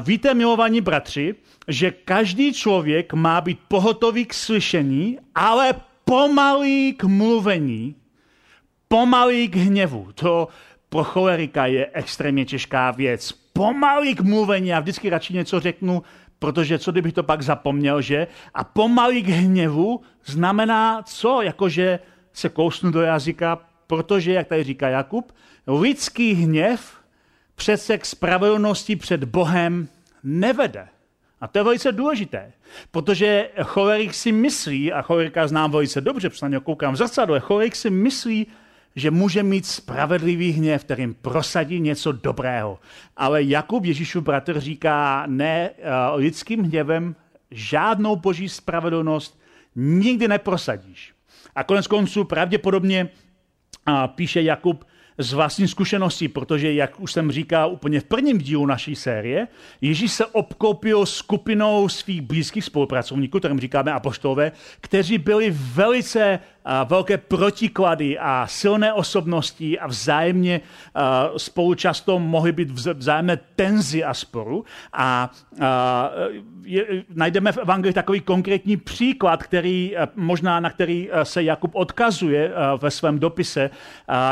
víte, 0.00 0.34
milovaní 0.34 0.80
bratři, 0.80 1.34
že 1.68 1.90
každý 1.90 2.52
člověk 2.52 3.12
má 3.12 3.40
být 3.40 3.60
pohotový 3.68 4.24
k 4.24 4.34
slyšení, 4.34 5.18
ale 5.34 5.74
pomalý 6.04 6.92
k 6.92 7.04
mluvení, 7.04 7.94
pomalý 8.88 9.48
k 9.48 9.56
hněvu. 9.56 10.08
To 10.14 10.48
pro 10.94 11.04
cholerika 11.04 11.66
je 11.66 11.90
extrémně 11.92 12.44
těžká 12.44 12.90
věc. 12.90 13.32
Pomalý 13.52 14.14
k 14.14 14.20
mluvení, 14.20 14.68
já 14.68 14.80
vždycky 14.80 15.10
radši 15.10 15.34
něco 15.34 15.60
řeknu, 15.60 16.02
protože 16.38 16.78
co 16.78 16.92
kdybych 16.92 17.12
to 17.12 17.22
pak 17.22 17.42
zapomněl, 17.42 18.02
že? 18.02 18.26
A 18.54 18.64
pomalý 18.64 19.22
k 19.22 19.28
hněvu 19.28 20.00
znamená 20.24 21.02
co? 21.02 21.42
Jakože 21.42 21.98
se 22.32 22.48
kousnu 22.48 22.90
do 22.90 23.00
jazyka, 23.00 23.58
protože, 23.86 24.32
jak 24.32 24.46
tady 24.46 24.64
říká 24.64 24.88
Jakub, 24.88 25.32
lidský 25.66 26.34
hněv 26.34 26.96
přece 27.54 27.98
k 27.98 28.06
spravedlnosti 28.06 28.96
před 28.96 29.24
Bohem 29.24 29.88
nevede. 30.22 30.88
A 31.40 31.46
to 31.46 31.58
je 31.58 31.64
velice 31.64 31.92
důležité, 31.92 32.52
protože 32.90 33.50
cholerik 33.62 34.14
si 34.14 34.32
myslí, 34.32 34.92
a 34.92 35.02
cholerika 35.02 35.46
znám 35.46 35.70
velice 35.70 36.00
dobře, 36.00 36.30
protože 36.30 36.48
na 36.48 36.60
koukám 36.60 36.94
v 36.94 36.96
zrcadle, 36.96 37.40
cholerik 37.40 37.76
si 37.76 37.90
myslí, 37.90 38.46
že 38.96 39.10
může 39.10 39.42
mít 39.42 39.66
spravedlivý 39.66 40.52
hněv, 40.52 40.84
kterým 40.84 41.14
prosadí 41.14 41.80
něco 41.80 42.12
dobrého. 42.12 42.78
Ale 43.16 43.42
Jakub, 43.42 43.84
Ježíšův 43.84 44.24
bratr, 44.24 44.60
říká, 44.60 45.24
ne, 45.26 45.70
eh, 45.70 45.90
lidským 46.14 46.62
hněvem 46.62 47.16
žádnou 47.50 48.16
boží 48.16 48.48
spravedlnost 48.48 49.40
nikdy 49.76 50.28
neprosadíš. 50.28 51.14
A 51.54 51.64
konec 51.64 51.86
konců 51.86 52.24
pravděpodobně 52.24 53.08
píše 54.14 54.42
Jakub, 54.42 54.84
z 55.18 55.32
vlastní 55.32 55.68
zkušenosti, 55.68 56.28
protože, 56.28 56.72
jak 56.72 57.00
už 57.00 57.12
jsem 57.12 57.32
říkal 57.32 57.72
úplně 57.72 58.00
v 58.00 58.04
prvním 58.04 58.38
dílu 58.38 58.66
naší 58.66 58.96
série, 58.96 59.48
Ježíš 59.80 60.12
se 60.12 60.26
obklopil 60.26 61.06
skupinou 61.06 61.88
svých 61.88 62.20
blízkých 62.20 62.64
spolupracovníků, 62.64 63.38
kterým 63.38 63.60
říkáme 63.60 63.92
apoštolové, 63.92 64.52
kteří 64.80 65.18
byli 65.18 65.50
velice 65.50 66.38
velké 66.88 67.18
protiklady 67.18 68.18
a 68.18 68.46
silné 68.48 68.92
osobnosti 68.92 69.78
a 69.78 69.86
vzájemně 69.86 70.60
spolu 71.36 71.74
často 71.74 72.18
mohly 72.18 72.52
být 72.52 72.70
vzájemné 72.70 73.36
tenzi 73.56 74.04
a 74.04 74.14
sporu. 74.14 74.64
A 74.92 75.30
je, 76.64 76.86
najdeme 77.14 77.52
v 77.52 77.58
Evangelii 77.58 77.94
takový 77.94 78.20
konkrétní 78.20 78.76
příklad, 78.76 79.42
který 79.42 79.94
možná 80.16 80.60
na 80.60 80.70
který 80.70 81.08
se 81.22 81.42
Jakub 81.42 81.70
odkazuje 81.74 82.52
ve 82.80 82.90
svém 82.90 83.18
dopise. 83.18 83.70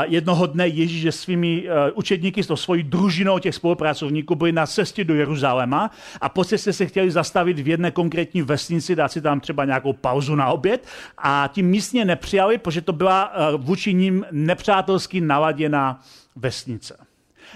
Jednoho 0.03 0.45
dne 0.45 0.67
Ježíš 0.67 1.03
se 1.03 1.11
svými 1.11 1.67
učedníky, 1.93 2.43
s 2.43 2.53
svojí 2.55 2.83
družinou 2.83 3.39
těch 3.39 3.55
spolupracovníků 3.55 4.35
byli 4.35 4.51
na 4.51 4.67
cestě 4.67 5.03
do 5.03 5.15
Jeruzaléma 5.15 5.91
a 6.21 6.29
po 6.29 6.45
cestě 6.45 6.73
se 6.73 6.85
chtěli 6.85 7.11
zastavit 7.11 7.59
v 7.59 7.67
jedné 7.67 7.91
konkrétní 7.91 8.41
vesnici, 8.41 8.95
dát 8.95 9.11
si 9.11 9.21
tam 9.21 9.39
třeba 9.39 9.65
nějakou 9.65 9.93
pauzu 9.93 10.35
na 10.35 10.47
oběd 10.47 10.87
a 11.17 11.49
tím 11.53 11.67
místně 11.67 12.05
nepřijali, 12.23 12.57
protože 12.57 12.81
to 12.81 12.93
byla 12.93 13.31
eh, 13.33 13.57
vůči 13.57 13.93
ním 13.93 14.25
nepřátelsky 14.31 15.21
naladěná 15.21 15.99
vesnice. 16.35 16.97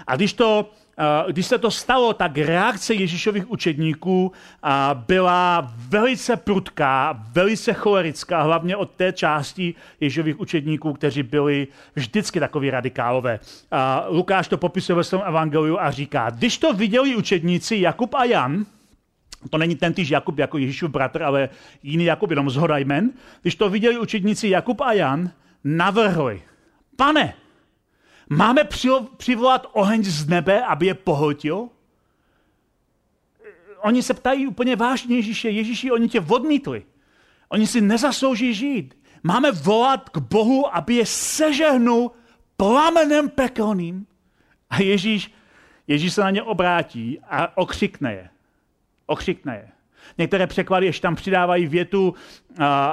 A 0.06 0.16
když 0.16 0.32
to 0.32 0.70
eh, 0.98 1.32
když 1.32 1.46
se 1.46 1.58
to 1.58 1.70
stalo, 1.70 2.12
tak 2.12 2.38
reakce 2.38 2.94
Ježíšových 2.94 3.50
učedníků 3.50 4.32
eh, 4.32 4.68
byla 4.92 5.72
velice 5.88 6.36
prudká, 6.36 7.16
velice 7.32 7.72
cholerická, 7.72 8.42
hlavně 8.42 8.76
od 8.76 8.90
té 8.90 9.12
části 9.12 9.74
Ježíšových 10.00 10.40
učedníků, 10.40 10.92
kteří 10.92 11.22
byli 11.22 11.68
vždycky 11.94 12.40
takový 12.40 12.70
radikálové. 12.70 13.40
Lukáš 14.08 14.48
to 14.48 14.58
popisuje 14.58 14.96
ve 14.96 15.04
svém 15.04 15.22
evangeliu 15.24 15.80
a 15.80 15.90
říká, 15.90 16.30
když 16.30 16.58
to 16.58 16.72
viděli 16.72 17.16
učedníci 17.16 17.76
Jakub 17.80 18.14
a 18.14 18.24
Jan, 18.24 18.66
to 19.50 19.58
není 19.58 19.76
ten 19.76 19.94
týž 19.94 20.08
Jakub 20.08 20.38
jako 20.38 20.58
Ježíšův 20.58 20.90
bratr, 20.90 21.22
ale 21.22 21.48
jiný 21.82 22.04
Jakub, 22.04 22.30
jenom 22.30 22.50
zhoda 22.50 22.78
jmen. 22.78 23.12
Když 23.42 23.54
to 23.54 23.70
viděli 23.70 23.98
učedníci 23.98 24.48
Jakub 24.48 24.80
a 24.80 24.92
Jan, 24.92 25.30
navrhli, 25.64 26.42
pane, 26.96 27.34
Máme 28.28 28.64
přivolat 29.16 29.66
oheň 29.72 30.04
z 30.04 30.28
nebe, 30.28 30.64
aby 30.64 30.86
je 30.86 30.94
pohltil? 30.94 31.68
Oni 33.80 34.02
se 34.02 34.14
ptají 34.14 34.46
úplně 34.46 34.76
vážně 34.76 35.16
Ježíše, 35.16 35.50
Ježíši, 35.50 35.90
oni 35.90 36.08
tě 36.08 36.20
odmítli. 36.20 36.84
Oni 37.48 37.66
si 37.66 37.80
nezaslouží 37.80 38.54
žít. 38.54 38.94
Máme 39.22 39.52
volat 39.52 40.08
k 40.08 40.18
Bohu, 40.18 40.76
aby 40.76 40.94
je 40.94 41.06
sežehnul 41.06 42.10
plamenem 42.56 43.28
pekelným. 43.28 44.06
A 44.70 44.82
Ježíš, 44.82 45.32
Ježíš 45.86 46.12
se 46.12 46.20
na 46.20 46.30
ně 46.30 46.42
obrátí 46.42 47.20
a 47.20 47.58
okřikne 47.58 48.12
je. 48.12 48.28
Okřikne 49.10 49.54
je. 49.54 49.68
Některé 50.18 50.46
překlady 50.46 50.86
ještě 50.86 51.02
tam 51.02 51.14
přidávají 51.14 51.66
větu, 51.66 52.14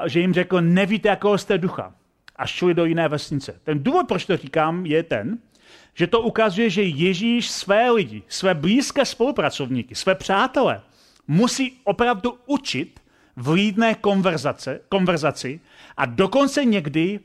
že 0.05 0.19
jim 0.19 0.33
řekl, 0.33 0.61
nevíte, 0.61 1.09
jakého 1.09 1.37
jste 1.37 1.57
ducha. 1.57 1.93
A 2.35 2.45
šli 2.45 2.73
do 2.73 2.85
jiné 2.85 3.07
vesnice. 3.07 3.59
Ten 3.63 3.83
důvod, 3.83 4.07
proč 4.07 4.25
to 4.25 4.37
říkám, 4.37 4.85
je 4.85 5.03
ten, 5.03 5.37
že 5.93 6.07
to 6.07 6.21
ukazuje, 6.21 6.69
že 6.69 6.83
Ježíš 6.83 7.49
své 7.49 7.91
lidi, 7.91 8.23
své 8.27 8.53
blízké 8.53 9.05
spolupracovníky, 9.05 9.95
své 9.95 10.15
přátele 10.15 10.81
musí 11.27 11.79
opravdu 11.83 12.37
učit 12.45 12.99
v 13.35 13.51
lídné 13.51 13.95
konverzace, 13.95 14.81
konverzaci 14.89 15.59
a 15.97 16.05
dokonce 16.05 16.65
někdy 16.65 17.19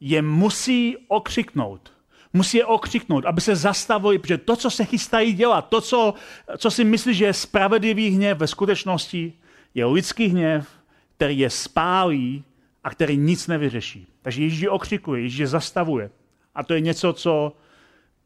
je 0.00 0.22
musí 0.22 0.96
okřiknout. 1.08 1.92
Musí 2.32 2.56
je 2.56 2.66
okřiknout, 2.66 3.26
aby 3.26 3.40
se 3.40 3.56
zastavili, 3.56 4.18
protože 4.18 4.38
to, 4.38 4.56
co 4.56 4.70
se 4.70 4.84
chystají 4.84 5.32
dělat, 5.32 5.68
to, 5.68 5.80
co, 5.80 6.14
co 6.58 6.70
si 6.70 6.84
myslí, 6.84 7.14
že 7.14 7.24
je 7.24 7.32
spravedlivý 7.32 8.10
hněv, 8.10 8.38
ve 8.38 8.46
skutečnosti 8.46 9.32
je 9.74 9.84
lidský 9.84 10.26
hněv, 10.26 10.68
který 11.16 11.38
je 11.38 11.50
spálí 11.50 12.44
a 12.84 12.90
který 12.90 13.16
nic 13.16 13.46
nevyřeší. 13.46 14.06
Takže 14.22 14.42
Ježíš 14.42 14.60
je 14.60 14.70
okřikuje, 14.70 15.22
Ježíš 15.22 15.38
je 15.38 15.46
zastavuje. 15.46 16.10
A 16.54 16.62
to 16.62 16.74
je 16.74 16.80
něco, 16.80 17.12
co 17.12 17.56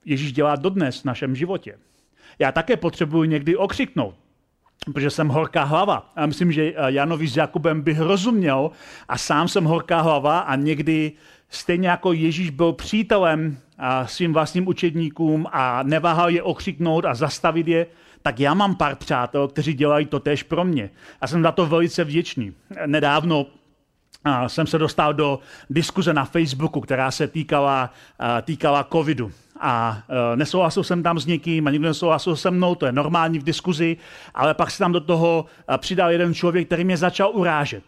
Ježíš 0.04 0.32
dělá 0.32 0.56
dodnes 0.56 1.00
v 1.00 1.04
našem 1.04 1.36
životě. 1.36 1.78
Já 2.38 2.52
také 2.52 2.76
potřebuji 2.76 3.24
někdy 3.24 3.56
okřiknout, 3.56 4.14
protože 4.92 5.10
jsem 5.10 5.28
horká 5.28 5.64
hlava. 5.64 6.12
A 6.16 6.26
myslím, 6.26 6.52
že 6.52 6.72
Janovi 6.86 7.28
s 7.28 7.36
Jakubem 7.36 7.82
bych 7.82 8.00
rozuměl 8.00 8.70
a 9.08 9.18
sám 9.18 9.48
jsem 9.48 9.64
horká 9.64 10.00
hlava 10.00 10.38
a 10.38 10.56
někdy 10.56 11.12
stejně 11.50 11.88
jako 11.88 12.12
Ježíš 12.12 12.50
byl 12.50 12.72
přítelem 12.72 13.58
svým 14.06 14.32
vlastním 14.32 14.68
učedníkům 14.68 15.46
a 15.52 15.82
neváhal 15.82 16.30
je 16.30 16.42
okřiknout 16.42 17.04
a 17.04 17.14
zastavit 17.14 17.68
je, 17.68 17.86
tak 18.22 18.40
já 18.40 18.54
mám 18.54 18.74
pár 18.74 18.96
přátel, 18.96 19.48
kteří 19.48 19.74
dělají 19.74 20.06
to 20.06 20.20
též 20.20 20.42
pro 20.42 20.64
mě. 20.64 20.90
A 21.20 21.26
jsem 21.26 21.42
za 21.42 21.52
to 21.52 21.66
velice 21.66 22.04
vděčný. 22.04 22.52
Nedávno 22.86 23.46
jsem 24.46 24.66
se 24.66 24.78
dostal 24.78 25.14
do 25.14 25.38
diskuze 25.70 26.14
na 26.14 26.24
Facebooku, 26.24 26.80
která 26.80 27.10
se 27.10 27.28
týkala, 27.28 27.90
týkala 28.42 28.84
covidu 28.92 29.32
a 29.60 29.98
uh, 30.08 30.36
nesouhlasil 30.36 30.84
jsem 30.84 31.02
tam 31.02 31.18
s 31.18 31.26
někým 31.26 31.66
a 31.66 31.70
nikdo 31.70 31.88
nesouhlasil 31.88 32.36
se 32.36 32.50
mnou, 32.50 32.74
to 32.74 32.86
je 32.86 32.92
normální 32.92 33.38
v 33.38 33.44
diskuzi, 33.44 33.96
ale 34.34 34.54
pak 34.54 34.70
se 34.70 34.78
tam 34.78 34.92
do 34.92 35.00
toho 35.00 35.46
uh, 35.68 35.76
přidal 35.76 36.10
jeden 36.10 36.34
člověk, 36.34 36.66
který 36.66 36.84
mě 36.84 36.96
začal 36.96 37.30
urážet. 37.34 37.82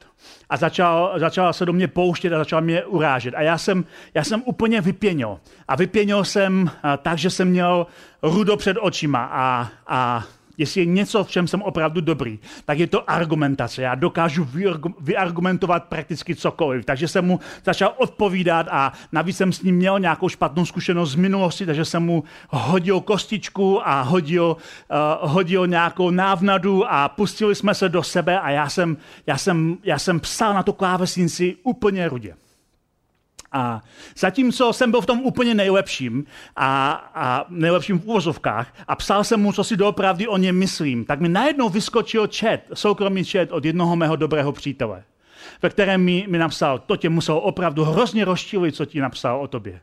A 0.51 0.57
začal, 0.57 1.13
začal 1.17 1.53
se 1.53 1.67
do 1.67 1.73
mě 1.73 1.89
pouštět 1.89 2.33
a 2.33 2.39
začal 2.39 2.61
mě 2.61 2.85
urážet. 2.85 3.35
A 3.35 3.43
já 3.43 3.59
jsem, 3.59 3.85
já 4.15 4.25
jsem 4.25 4.43
úplně 4.45 4.81
vypěnil. 4.81 5.39
A 5.69 5.77
vypěnil 5.77 6.25
jsem 6.25 6.63
uh, 6.63 6.91
tak, 7.03 7.19
že 7.19 7.31
jsem 7.31 7.49
měl 7.49 7.87
rudo 8.23 8.57
před 8.57 8.77
očima 8.81 9.29
a, 9.33 9.69
a 9.87 10.25
jestli 10.59 10.81
je 10.81 10.85
něco, 10.85 11.25
v 11.25 11.31
čem 11.31 11.49
jsem 11.49 11.62
opravdu 11.62 12.00
dobrý, 12.00 12.38
tak 12.65 12.79
je 12.79 12.87
to 12.87 13.11
argumentace. 13.11 13.83
Já 13.83 13.95
dokážu 13.95 14.49
vyargumentovat 15.00 15.85
prakticky 15.85 16.35
cokoliv. 16.35 16.85
Takže 16.85 17.09
jsem 17.09 17.25
mu 17.25 17.41
začal 17.65 17.95
odpovídat 17.97 18.67
a 18.71 18.93
navíc 19.12 19.37
jsem 19.37 19.53
s 19.53 19.62
ním 19.62 19.77
měl 19.77 19.99
nějakou 19.99 20.29
špatnou 20.29 20.67
zkušenost 20.67 21.11
z 21.11 21.15
minulosti, 21.15 21.67
takže 21.67 21.85
jsem 21.85 22.03
mu 22.03 22.25
hodil 22.49 23.00
kostičku 23.00 23.88
a 23.88 24.03
hodil, 24.03 24.57
uh, 25.23 25.31
hodil 25.31 25.67
nějakou 25.67 26.11
návnadu 26.11 26.85
a 26.93 27.09
pustili 27.09 27.55
jsme 27.55 27.75
se 27.75 27.88
do 27.88 28.03
sebe 28.03 28.41
a 28.41 28.50
já 28.50 28.69
jsem, 28.69 28.97
já 29.27 29.38
jsem, 29.38 29.79
já 29.85 29.99
jsem 29.99 30.21
psal 30.21 30.54
na 30.54 30.63
tu 30.63 30.73
klávesnici 30.73 31.56
úplně 31.63 32.09
rudě. 32.09 32.35
A 33.52 33.82
zatímco 34.17 34.73
jsem 34.73 34.91
byl 34.91 35.00
v 35.00 35.06
tom 35.06 35.21
úplně 35.21 35.54
nejlepším 35.54 36.25
a, 36.56 36.91
a 37.15 37.45
nejlepším 37.49 37.99
v 37.99 38.04
úvozovkách 38.04 38.75
a 38.89 38.97
psal 38.97 39.25
jsem 39.25 39.41
mu, 39.41 39.52
co 39.52 39.65
si 39.65 39.76
doopravdy 39.76 40.28
o 40.28 40.37
něm 40.37 40.58
myslím, 40.58 41.04
tak 41.04 41.21
mi 41.21 41.28
najednou 41.28 41.69
vyskočil 41.69 42.28
chat, 42.37 42.61
soukromý 42.75 43.25
chat 43.25 43.52
od 43.52 43.65
jednoho 43.65 43.97
mého 43.97 44.17
dobrého 44.17 44.52
přítele, 44.52 45.02
ve 45.63 45.71
kterém 45.71 46.04
mi, 46.04 46.26
mi 46.28 46.39
napsal, 46.39 46.78
to 46.78 46.97
tě 46.97 47.08
muselo 47.08 47.41
opravdu 47.41 47.84
hrozně 47.84 48.25
rozčilit, 48.25 48.75
co 48.75 48.84
ti 48.84 49.00
napsal 49.00 49.41
o 49.41 49.49
tobě. 49.49 49.80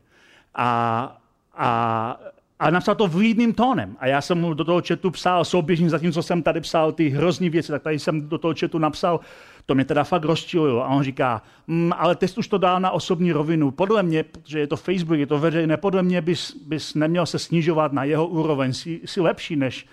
A, 0.56 1.18
a 1.58 2.20
a 2.60 2.70
napsal 2.70 2.96
to 2.96 3.08
vlídným 3.08 3.54
tónem. 3.54 3.98
A 4.00 4.08
já 4.08 4.22
jsem 4.22 4.38
mu 4.38 4.54
do 4.54 4.64
toho 4.64 4.82
chatu 4.88 5.12
psal 5.12 5.46
souběžně, 5.46 5.90
zatímco 5.90 6.24
jsem 6.24 6.44
tady 6.44 6.62
psal 6.62 6.92
ty 6.92 7.10
hrozný 7.10 7.50
věci, 7.50 7.72
tak 7.72 7.84
tady 7.84 8.00
jsem 8.00 8.30
do 8.30 8.38
toho 8.38 8.54
chatu 8.60 8.78
napsal, 8.78 9.20
to 9.66 9.76
mě 9.76 9.86
teda 9.86 10.04
fakt 10.04 10.24
rozčililo. 10.24 10.86
A 10.86 10.88
on 10.88 11.04
říká, 11.04 11.42
mm, 11.68 11.92
ale 11.98 12.18
jsi 12.26 12.38
už 12.38 12.48
to 12.48 12.58
dal 12.58 12.80
na 12.80 12.92
osobní 12.92 13.32
rovinu. 13.32 13.72
Podle 13.72 14.04
mě, 14.04 14.24
protože 14.24 14.60
je 14.60 14.68
to 14.68 14.78
Facebook, 14.78 15.20
je 15.20 15.28
to 15.28 15.40
veřejné, 15.40 15.78
podle 15.78 16.04
mě 16.04 16.22
bys, 16.22 16.56
bys 16.56 16.94
neměl 16.94 17.26
se 17.26 17.40
snižovat 17.40 17.94
na 17.94 18.04
jeho 18.04 18.28
úroveň. 18.28 18.74
Jsi, 18.74 19.02
jsi 19.06 19.22
lepší 19.22 19.56
než, 19.56 19.86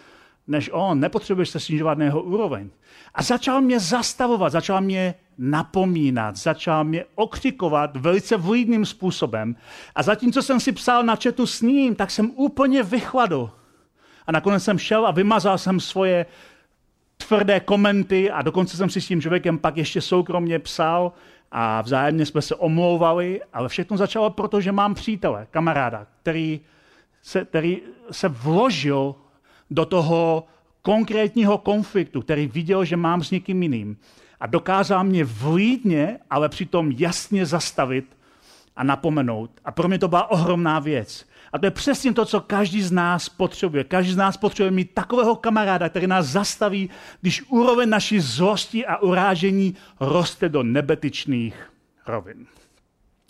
než 0.47 0.71
on, 0.73 1.01
nepotřebuješ 1.01 1.49
se 1.49 1.61
snižovat 1.61 1.99
na 1.99 2.05
jeho 2.05 2.23
úroveň. 2.23 2.71
A 3.15 3.23
začal 3.23 3.61
mě 3.61 3.81
zastavovat, 3.81 4.53
začal 4.53 4.81
mě 4.81 5.15
napomínat, 5.39 6.37
začal 6.37 6.85
mě 6.85 7.05
okřikovat 7.15 7.97
velice 7.97 8.37
vlídným 8.37 8.87
způsobem. 8.87 9.57
A 9.95 10.03
zatímco 10.03 10.43
jsem 10.43 10.61
si 10.61 10.73
psal 10.73 11.03
na 11.03 11.17
četu 11.17 11.47
s 11.47 11.63
ním, 11.63 11.95
tak 11.95 12.11
jsem 12.11 12.31
úplně 12.35 12.83
vychladl. 12.83 13.51
A 14.27 14.33
nakonec 14.33 14.65
jsem 14.65 14.79
šel 14.79 15.07
a 15.07 15.11
vymazal 15.11 15.59
jsem 15.59 15.81
svoje 15.81 16.27
tvrdé 17.25 17.61
komenty 17.61 18.31
a 18.31 18.43
dokonce 18.43 18.77
jsem 18.77 18.91
si 18.91 19.01
s 19.01 19.07
tím 19.07 19.21
člověkem 19.21 19.59
pak 19.59 19.77
ještě 19.77 20.01
soukromně 20.01 20.59
psal 20.59 21.13
a 21.51 21.83
vzájemně 21.83 22.27
jsme 22.27 22.43
se 22.43 22.55
omlouvali, 22.55 23.41
ale 23.53 23.69
všechno 23.69 23.97
začalo 23.97 24.31
proto, 24.31 24.61
že 24.61 24.73
mám 24.73 24.95
přítele, 24.95 25.47
kamaráda, 25.51 26.07
který 26.23 26.61
se, 27.23 27.45
který 27.45 27.83
se 28.11 28.29
vložil 28.29 29.15
do 29.71 29.85
toho 29.85 30.47
konkrétního 30.83 31.59
konfliktu, 31.59 32.23
který 32.23 32.47
viděl, 32.47 32.85
že 32.85 32.97
mám 32.97 33.23
s 33.23 33.31
někým 33.31 33.63
jiným 33.63 33.97
a 34.41 34.47
dokázal 34.47 35.05
mě 35.05 35.25
vlídně, 35.25 36.19
ale 36.31 36.49
přitom 36.49 36.93
jasně 36.93 37.47
zastavit 37.47 38.17
a 38.77 38.85
napomenout. 38.85 39.51
A 39.65 39.73
pro 39.73 39.89
mě 39.89 39.99
to 39.99 40.09
byla 40.09 40.31
ohromná 40.31 40.79
věc. 40.79 41.27
A 41.53 41.59
to 41.59 41.67
je 41.67 41.71
přesně 41.71 42.13
to, 42.13 42.25
co 42.25 42.41
každý 42.41 42.83
z 42.83 42.93
nás 42.93 43.29
potřebuje. 43.29 43.85
Každý 43.85 44.13
z 44.13 44.17
nás 44.17 44.37
potřebuje 44.37 44.71
mít 44.71 44.95
takového 44.95 45.37
kamaráda, 45.37 45.89
který 45.89 46.07
nás 46.07 46.27
zastaví, 46.27 46.91
když 47.21 47.43
úroveň 47.49 47.89
naší 47.89 48.21
zlosti 48.21 48.87
a 48.87 48.97
urážení 48.97 49.75
roste 50.01 50.49
do 50.49 50.63
nebetyčných 50.63 51.73
rovin. 52.07 52.47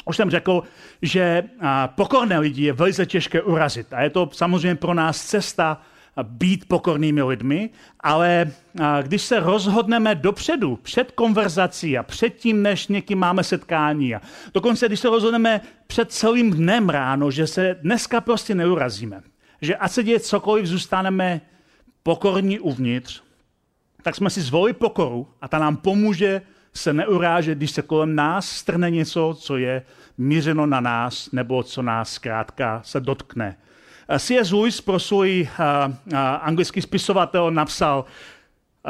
Už 0.04 0.16
jsem 0.16 0.30
řekl, 0.30 0.62
že 1.02 1.44
pokorné 1.86 2.38
lidi 2.38 2.64
je 2.64 2.72
velice 2.72 3.06
těžké 3.06 3.42
urazit. 3.42 3.92
A 3.92 4.02
je 4.02 4.10
to 4.10 4.30
samozřejmě 4.32 4.74
pro 4.74 4.94
nás 4.94 5.24
cesta 5.24 5.82
být 6.22 6.68
pokornými 6.68 7.22
lidmi, 7.22 7.70
ale 8.00 8.50
když 9.02 9.22
se 9.22 9.40
rozhodneme 9.40 10.14
dopředu, 10.14 10.76
před 10.76 11.12
konverzací 11.12 11.98
a 11.98 12.02
před 12.02 12.30
tím, 12.30 12.62
než 12.62 12.88
někým 12.88 13.18
máme 13.18 13.44
setkání 13.44 14.14
a 14.14 14.20
dokonce, 14.54 14.86
když 14.86 15.00
se 15.00 15.08
rozhodneme 15.08 15.60
před 15.86 16.12
celým 16.12 16.50
dnem 16.50 16.88
ráno, 16.88 17.30
že 17.30 17.46
se 17.46 17.76
dneska 17.82 18.20
prostě 18.20 18.54
neurazíme, 18.54 19.22
že 19.60 19.76
ať 19.76 19.92
se 19.92 20.02
děje 20.02 20.20
cokoliv, 20.20 20.66
zůstaneme 20.66 21.40
pokorní 22.02 22.60
uvnitř, 22.60 23.22
tak 24.02 24.16
jsme 24.16 24.30
si 24.30 24.40
zvolili 24.40 24.72
pokoru 24.72 25.28
a 25.40 25.48
ta 25.48 25.58
nám 25.58 25.76
pomůže 25.76 26.42
se 26.74 26.92
neurážet, 26.92 27.58
když 27.58 27.70
se 27.70 27.82
kolem 27.82 28.14
nás 28.14 28.48
strne 28.48 28.90
něco, 28.90 29.36
co 29.40 29.56
je 29.56 29.82
mířeno 30.18 30.66
na 30.66 30.80
nás, 30.80 31.32
nebo 31.32 31.62
co 31.62 31.82
nás 31.82 32.12
zkrátka 32.12 32.80
se 32.84 33.00
dotkne 33.00 33.56
C.S. 34.18 34.52
Lewis 34.52 34.80
pro 34.80 34.98
svůj 34.98 35.48
uh, 35.58 35.94
uh, 36.12 36.18
anglický 36.40 36.82
spisovatel 36.82 37.50
napsal, 37.50 38.04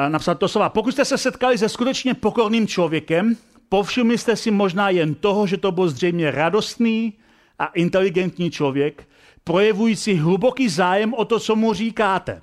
napsal 0.08 0.34
to 0.34 0.48
slova. 0.48 0.68
Pokud 0.68 0.92
jste 0.92 1.04
se 1.04 1.18
setkali 1.18 1.58
se 1.58 1.68
skutečně 1.68 2.14
pokorným 2.14 2.66
člověkem, 2.66 3.36
povšimli 3.68 4.18
jste 4.18 4.36
si 4.36 4.50
možná 4.50 4.90
jen 4.90 5.14
toho, 5.14 5.46
že 5.46 5.56
to 5.56 5.72
byl 5.72 5.88
zřejmě 5.88 6.30
radostný 6.30 7.12
a 7.58 7.66
inteligentní 7.66 8.50
člověk, 8.50 9.08
projevující 9.44 10.14
hluboký 10.14 10.68
zájem 10.68 11.14
o 11.14 11.24
to, 11.24 11.40
co 11.40 11.56
mu 11.56 11.72
říkáte. 11.72 12.42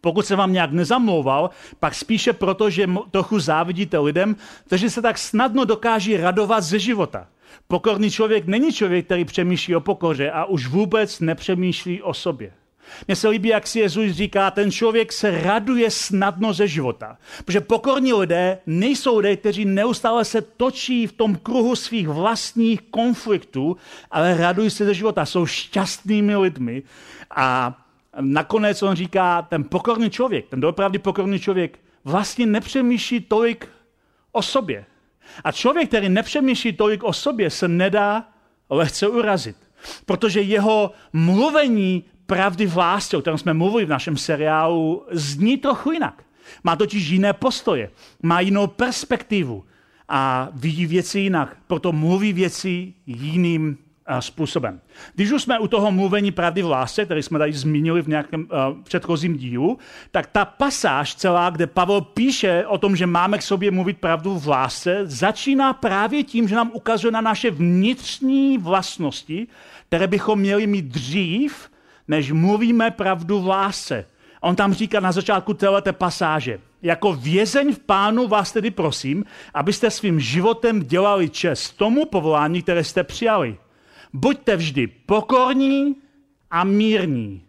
Pokud 0.00 0.26
se 0.26 0.36
vám 0.36 0.52
nějak 0.52 0.72
nezamlouval, 0.72 1.50
pak 1.80 1.94
spíše 1.94 2.32
proto, 2.32 2.70
že 2.70 2.90
trochu 3.10 3.38
závidíte 3.38 3.98
lidem, 3.98 4.36
kteří 4.66 4.90
se 4.90 5.02
tak 5.02 5.18
snadno 5.18 5.64
dokáží 5.64 6.16
radovat 6.16 6.64
ze 6.64 6.78
života. 6.78 7.26
Pokorný 7.68 8.10
člověk 8.10 8.46
není 8.46 8.72
člověk, 8.72 9.04
který 9.04 9.24
přemýšlí 9.24 9.76
o 9.76 9.80
pokoře 9.80 10.30
a 10.30 10.44
už 10.44 10.66
vůbec 10.66 11.20
nepřemýšlí 11.20 12.02
o 12.02 12.14
sobě. 12.14 12.52
Mně 13.06 13.16
se 13.16 13.28
líbí, 13.28 13.48
jak 13.48 13.66
si 13.66 13.80
Jezus 13.80 14.10
říká, 14.10 14.50
ten 14.50 14.70
člověk 14.70 15.12
se 15.12 15.42
raduje 15.42 15.90
snadno 15.90 16.52
ze 16.52 16.68
života. 16.68 17.18
Protože 17.44 17.60
pokorní 17.60 18.12
lidé 18.12 18.58
nejsou 18.66 19.18
lidé, 19.18 19.36
kteří 19.36 19.64
neustále 19.64 20.24
se 20.24 20.42
točí 20.42 21.06
v 21.06 21.12
tom 21.12 21.36
kruhu 21.36 21.76
svých 21.76 22.08
vlastních 22.08 22.80
konfliktů, 22.82 23.76
ale 24.10 24.36
radují 24.36 24.70
se 24.70 24.84
ze 24.84 24.94
života, 24.94 25.26
jsou 25.26 25.46
šťastnými 25.46 26.36
lidmi. 26.36 26.82
A 27.36 27.78
nakonec 28.20 28.82
on 28.82 28.96
říká, 28.96 29.42
ten 29.42 29.64
pokorný 29.64 30.10
člověk, 30.10 30.48
ten 30.48 30.60
dopravdy 30.60 30.98
pokorný 30.98 31.40
člověk, 31.40 31.78
vlastně 32.04 32.46
nepřemýšlí 32.46 33.20
tolik 33.20 33.68
o 34.32 34.42
sobě. 34.42 34.84
A 35.44 35.52
člověk, 35.52 35.88
který 35.88 36.08
nepřemýšlí 36.08 36.72
tolik 36.72 37.04
o 37.04 37.12
sobě, 37.12 37.50
se 37.50 37.68
nedá 37.68 38.28
lehce 38.70 39.08
urazit. 39.08 39.56
Protože 40.06 40.40
jeho 40.40 40.92
mluvení 41.12 42.04
pravdy 42.26 42.66
v 42.66 42.76
lásce, 42.76 43.16
o 43.16 43.20
kterém 43.20 43.38
jsme 43.38 43.54
mluvili 43.54 43.84
v 43.84 43.88
našem 43.88 44.16
seriálu, 44.16 45.06
zní 45.10 45.56
trochu 45.56 45.92
jinak. 45.92 46.24
Má 46.64 46.76
totiž 46.76 47.08
jiné 47.08 47.32
postoje, 47.32 47.90
má 48.22 48.40
jinou 48.40 48.66
perspektivu 48.66 49.64
a 50.08 50.48
vidí 50.52 50.86
věci 50.86 51.20
jinak, 51.20 51.56
proto 51.66 51.92
mluví 51.92 52.32
věci 52.32 52.94
jiným 53.06 53.78
způsobem. 54.20 54.80
Když 55.14 55.32
už 55.32 55.42
jsme 55.42 55.58
u 55.58 55.68
toho 55.68 55.92
mluvení 55.92 56.32
pravdy 56.32 56.62
v 56.62 56.70
lásce, 56.70 57.04
který 57.04 57.22
jsme 57.22 57.38
tady 57.38 57.52
zmínili 57.52 58.02
v 58.02 58.08
nějakém 58.08 58.40
uh, 58.40 58.82
předchozím 58.82 59.36
dílu, 59.36 59.78
tak 60.10 60.26
ta 60.26 60.44
pasáž 60.44 61.14
celá, 61.14 61.50
kde 61.50 61.66
Pavel 61.66 62.00
píše 62.00 62.66
o 62.66 62.78
tom, 62.78 62.96
že 62.96 63.06
máme 63.06 63.38
k 63.38 63.42
sobě 63.42 63.70
mluvit 63.70 63.98
pravdu 63.98 64.38
v 64.38 64.48
lásce, 64.48 65.00
začíná 65.04 65.72
právě 65.72 66.24
tím, 66.24 66.48
že 66.48 66.56
nám 66.56 66.70
ukazuje 66.74 67.10
na 67.12 67.20
naše 67.20 67.50
vnitřní 67.50 68.58
vlastnosti, 68.58 69.46
které 69.88 70.06
bychom 70.06 70.38
měli 70.38 70.66
mít 70.66 70.84
dřív, 70.84 71.68
než 72.08 72.32
mluvíme 72.32 72.90
pravdu 72.90 73.40
v 73.40 73.46
lásce. 73.46 74.06
On 74.40 74.56
tam 74.56 74.74
říká 74.74 75.00
na 75.00 75.12
začátku 75.12 75.54
této 75.54 75.92
pasáže, 75.92 76.58
jako 76.82 77.12
vězeň 77.12 77.74
v 77.74 77.78
pánu 77.78 78.28
vás 78.28 78.52
tedy 78.52 78.70
prosím, 78.70 79.24
abyste 79.54 79.90
svým 79.90 80.20
životem 80.20 80.82
dělali 80.82 81.28
čest 81.28 81.70
tomu 81.70 82.06
povolání, 82.06 82.62
které 82.62 82.84
jste 82.84 83.04
přijali. 83.04 83.58
Buďte 84.12 84.56
vždy 84.56 84.86
pokorní 84.86 85.96
a 86.50 86.64
mírní. 86.64 87.44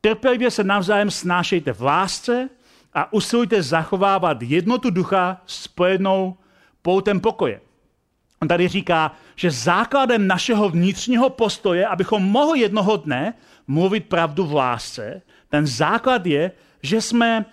Trpělivě 0.00 0.50
se 0.50 0.64
navzájem 0.64 1.10
snášejte 1.10 1.72
v 1.72 1.82
lásce 1.82 2.48
a 2.94 3.12
usilujte 3.12 3.62
zachovávat 3.62 4.42
jednotu 4.42 4.90
ducha 4.90 5.42
spojenou 5.46 6.36
poutem 6.82 7.20
pokoje. 7.20 7.60
On 8.42 8.48
tady 8.48 8.68
říká, 8.68 9.12
že 9.36 9.50
základem 9.50 10.26
našeho 10.26 10.68
vnitřního 10.68 11.30
postoje, 11.30 11.86
abychom 11.86 12.22
mohli 12.22 12.60
jednoho 12.60 12.96
dne 12.96 13.34
mluvit 13.66 14.08
pravdu 14.08 14.46
v 14.46 14.54
lásce, 14.54 15.22
ten 15.48 15.66
základ 15.66 16.26
je, 16.26 16.52
že 16.82 17.00
jsme 17.00 17.44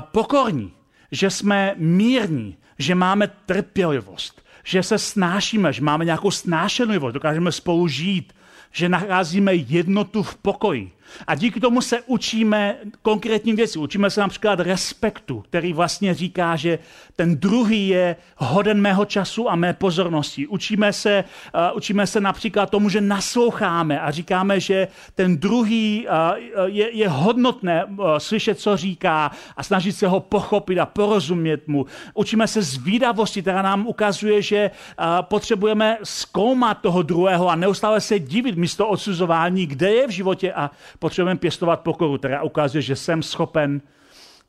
pokorní, 0.00 0.72
že 1.12 1.30
jsme 1.30 1.74
mírní, 1.76 2.56
že 2.78 2.94
máme 2.94 3.28
trpělivost, 3.46 4.42
že 4.68 4.82
se 4.82 4.98
snášíme, 4.98 5.72
že 5.72 5.82
máme 5.82 6.04
nějakou 6.04 6.30
snášenlivost, 6.30 7.14
dokážeme 7.14 7.52
spolu 7.52 7.88
žít, 7.88 8.32
že 8.72 8.88
nacházíme 8.88 9.54
jednotu 9.54 10.22
v 10.22 10.36
pokoji. 10.36 10.92
A 11.26 11.34
díky 11.34 11.60
tomu 11.60 11.80
se 11.80 12.00
učíme 12.06 12.76
konkrétní 13.02 13.52
věci. 13.52 13.78
Učíme 13.78 14.10
se 14.10 14.20
například 14.20 14.60
respektu, 14.60 15.40
který 15.40 15.72
vlastně 15.72 16.14
říká, 16.14 16.56
že 16.56 16.78
ten 17.16 17.36
druhý 17.36 17.88
je 17.88 18.16
hoden 18.36 18.80
mého 18.80 19.04
času 19.04 19.50
a 19.50 19.56
mé 19.56 19.72
pozornosti. 19.72 20.46
Učíme 20.46 20.92
se, 20.92 21.24
uh, 21.54 21.76
učíme 21.76 22.06
se 22.06 22.20
například 22.20 22.70
tomu, 22.70 22.88
že 22.88 23.00
nasloucháme 23.00 24.00
a 24.00 24.10
říkáme, 24.10 24.60
že 24.60 24.88
ten 25.14 25.38
druhý 25.38 26.06
uh, 26.06 26.64
je, 26.66 26.96
je 26.96 27.08
hodnotné 27.08 27.84
uh, 27.84 28.16
slyšet, 28.18 28.60
co 28.60 28.76
říká 28.76 29.30
a 29.56 29.62
snažit 29.62 29.92
se 29.92 30.08
ho 30.08 30.20
pochopit 30.20 30.78
a 30.78 30.86
porozumět 30.86 31.68
mu. 31.68 31.86
Učíme 32.14 32.46
se 32.46 32.62
zvídavosti, 32.62 33.42
která 33.42 33.62
nám 33.62 33.86
ukazuje, 33.86 34.42
že 34.42 34.70
uh, 34.70 35.04
potřebujeme 35.22 35.98
zkoumat 36.02 36.80
toho 36.80 37.02
druhého 37.02 37.48
a 37.48 37.56
neustále 37.56 38.00
se 38.00 38.18
divit 38.18 38.56
místo 38.56 38.88
odsuzování, 38.88 39.66
kde 39.66 39.90
je 39.90 40.06
v 40.06 40.10
životě 40.10 40.52
a 40.52 40.70
potřebujeme 40.98 41.38
pěstovat 41.38 41.80
pokoru, 41.80 42.18
která 42.18 42.42
ukazuje, 42.42 42.82
že 42.82 42.96
jsem 42.96 43.22
schopen 43.22 43.80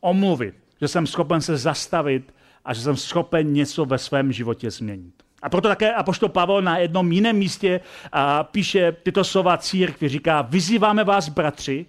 omluvit, 0.02 0.56
že 0.82 0.88
jsem 0.88 1.08
schopen 1.08 1.42
se 1.42 1.58
zastavit 1.58 2.34
a 2.66 2.74
že 2.74 2.82
jsem 2.82 2.98
schopen 2.98 3.54
něco 3.54 3.86
ve 3.86 3.98
svém 3.98 4.32
životě 4.32 4.72
změnit. 4.72 5.14
A 5.42 5.50
proto 5.50 5.68
také 5.68 5.94
Apoštol 5.94 6.30
Pavel 6.30 6.62
na 6.62 6.78
jednom 6.78 7.12
jiném 7.12 7.36
místě 7.36 7.82
a, 8.12 8.44
píše 8.44 8.92
tyto 8.92 9.24
slova 9.24 9.58
církvi, 9.58 10.10
říká, 10.10 10.42
vyzýváme 10.42 11.04
vás, 11.04 11.30
bratři, 11.30 11.86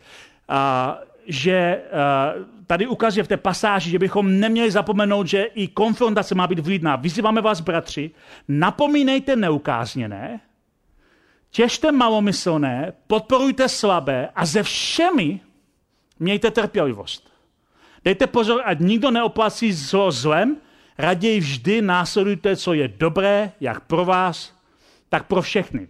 a, 0.49 0.99
že 1.27 1.83
a, 1.93 2.33
tady 2.67 2.87
ukazuje 2.87 3.25
v 3.25 3.29
té 3.29 3.37
pasáži, 3.37 3.91
že 3.91 3.99
bychom 3.99 4.41
neměli 4.41 4.71
zapomenout, 4.71 5.27
že 5.27 5.43
i 5.43 5.69
konfrontace 5.69 6.35
má 6.35 6.47
být 6.47 6.59
vlídná. 6.59 6.97
Vyzýváme 6.97 7.41
vás, 7.41 7.61
bratři, 7.61 8.11
napomínejte 8.49 9.37
neukázněné, 9.37 10.41
těžte 11.51 11.93
malomyslné, 11.93 12.93
podporujte 13.07 13.69
slabé 13.69 14.29
a 14.35 14.47
ze 14.47 14.63
všemi 14.63 15.41
mějte 16.19 16.51
trpělivost. 16.51 17.31
Dejte 18.05 18.27
pozor, 18.27 18.63
ať 18.65 18.79
nikdo 18.81 19.11
neoplací 19.11 19.73
zlo 19.73 20.11
zlem, 20.11 20.57
raději 20.99 21.41
vždy 21.41 21.83
následujte, 21.83 22.57
co 22.57 22.73
je 22.73 22.89
dobré, 22.89 23.53
jak 23.61 23.81
pro 23.81 24.05
vás, 24.05 24.61
tak 25.09 25.27
pro 25.27 25.43
všechny. 25.43 25.89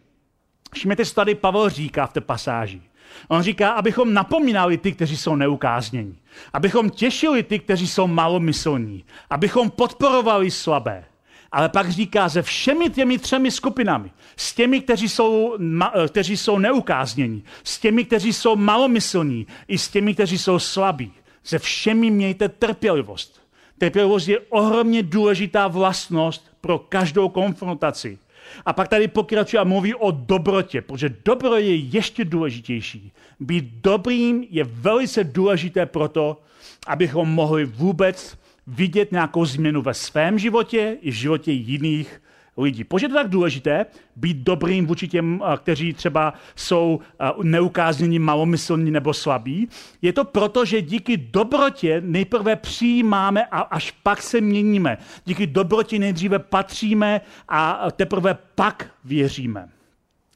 Všimněte 0.75 1.05
si 1.05 1.15
tady 1.15 1.35
Pavel 1.35 1.69
říká 1.69 2.07
v 2.07 2.13
té 2.13 2.21
pasáži. 2.21 2.83
On 3.29 3.43
říká, 3.43 3.71
abychom 3.71 4.15
napomínali 4.15 4.79
ty, 4.79 4.93
kteří 4.93 5.17
jsou 5.17 5.37
neukáznění. 5.37 6.19
Abychom 6.53 6.91
těšili 6.91 7.43
ty, 7.43 7.59
kteří 7.59 7.89
jsou 7.89 8.07
malomyslní. 8.07 9.05
Abychom 9.31 9.71
podporovali 9.71 10.51
slabé. 10.51 11.05
Ale 11.53 11.69
pak 11.69 11.91
říká 11.91 12.29
se 12.29 12.43
všemi 12.43 12.91
těmi 12.91 13.19
třemi 13.19 13.51
skupinami. 13.51 14.11
S 14.37 14.55
těmi, 14.55 14.81
kteří 14.81 15.09
jsou, 15.09 15.57
eh, 15.95 16.09
kteří 16.09 16.37
jsou 16.37 16.59
neukáznění. 16.59 17.45
S 17.65 17.79
těmi, 17.79 18.05
kteří 18.05 18.33
jsou 18.33 18.57
malomyslní. 18.57 19.47
I 19.69 19.79
s 19.79 19.89
těmi, 19.89 20.15
kteří 20.15 20.39
jsou 20.39 20.59
slabí. 20.59 21.13
Se 21.45 21.59
všemi 21.59 22.11
mějte 22.11 22.49
trpělivost. 22.49 23.41
Trpělivost 23.79 24.29
je 24.29 24.41
ohromně 24.41 25.03
důležitá 25.03 25.69
vlastnost 25.69 26.51
pro 26.61 26.79
každou 26.79 27.29
konfrontaci. 27.29 28.19
A 28.67 28.73
pak 28.73 28.89
tady 28.89 29.09
pokračuje 29.09 29.61
a 29.61 29.65
mluví 29.65 29.95
o 29.95 30.11
dobrotě, 30.11 30.83
protože 30.83 31.15
dobro 31.25 31.57
je 31.57 31.77
ještě 31.77 32.25
důležitější. 32.25 33.13
Být 33.41 33.65
dobrým 33.65 34.47
je 34.51 34.65
velice 34.65 35.25
důležité 35.25 35.87
proto, 35.87 36.43
abychom 36.87 37.29
mohli 37.29 37.65
vůbec 37.65 38.39
vidět 38.67 39.13
nějakou 39.13 39.45
změnu 39.45 39.83
ve 39.83 39.95
svém 39.95 40.39
životě 40.39 40.97
i 41.01 41.11
v 41.11 41.15
životě 41.15 41.53
jiných 41.53 42.21
lidí. 42.57 42.85
Proč 42.85 43.03
je 43.03 43.09
to 43.09 43.15
tak 43.15 43.29
důležité 43.29 43.87
být 44.17 44.37
dobrým 44.37 44.87
vůči 44.87 45.09
těm, 45.09 45.43
eh, 45.45 45.57
kteří 45.57 45.93
třeba 45.93 46.35
jsou 46.57 47.01
eh, 47.21 47.31
neukáznění, 47.43 48.19
malomyslní 48.19 48.91
nebo 48.91 49.15
slabí? 49.15 49.69
Je 50.03 50.13
to 50.13 50.25
proto, 50.25 50.65
že 50.65 50.83
díky 50.83 51.17
dobrotě 51.17 52.03
nejprve 52.05 52.57
přijímáme 52.57 53.47
a 53.47 53.61
až 53.61 53.91
pak 53.91 54.23
se 54.23 54.41
měníme. 54.41 54.99
Díky 55.25 55.47
dobrotě 55.47 55.99
nejdříve 55.99 56.39
patříme 56.39 57.21
a 57.49 57.91
teprve 57.91 58.39
pak 58.55 58.91
věříme. 59.05 59.69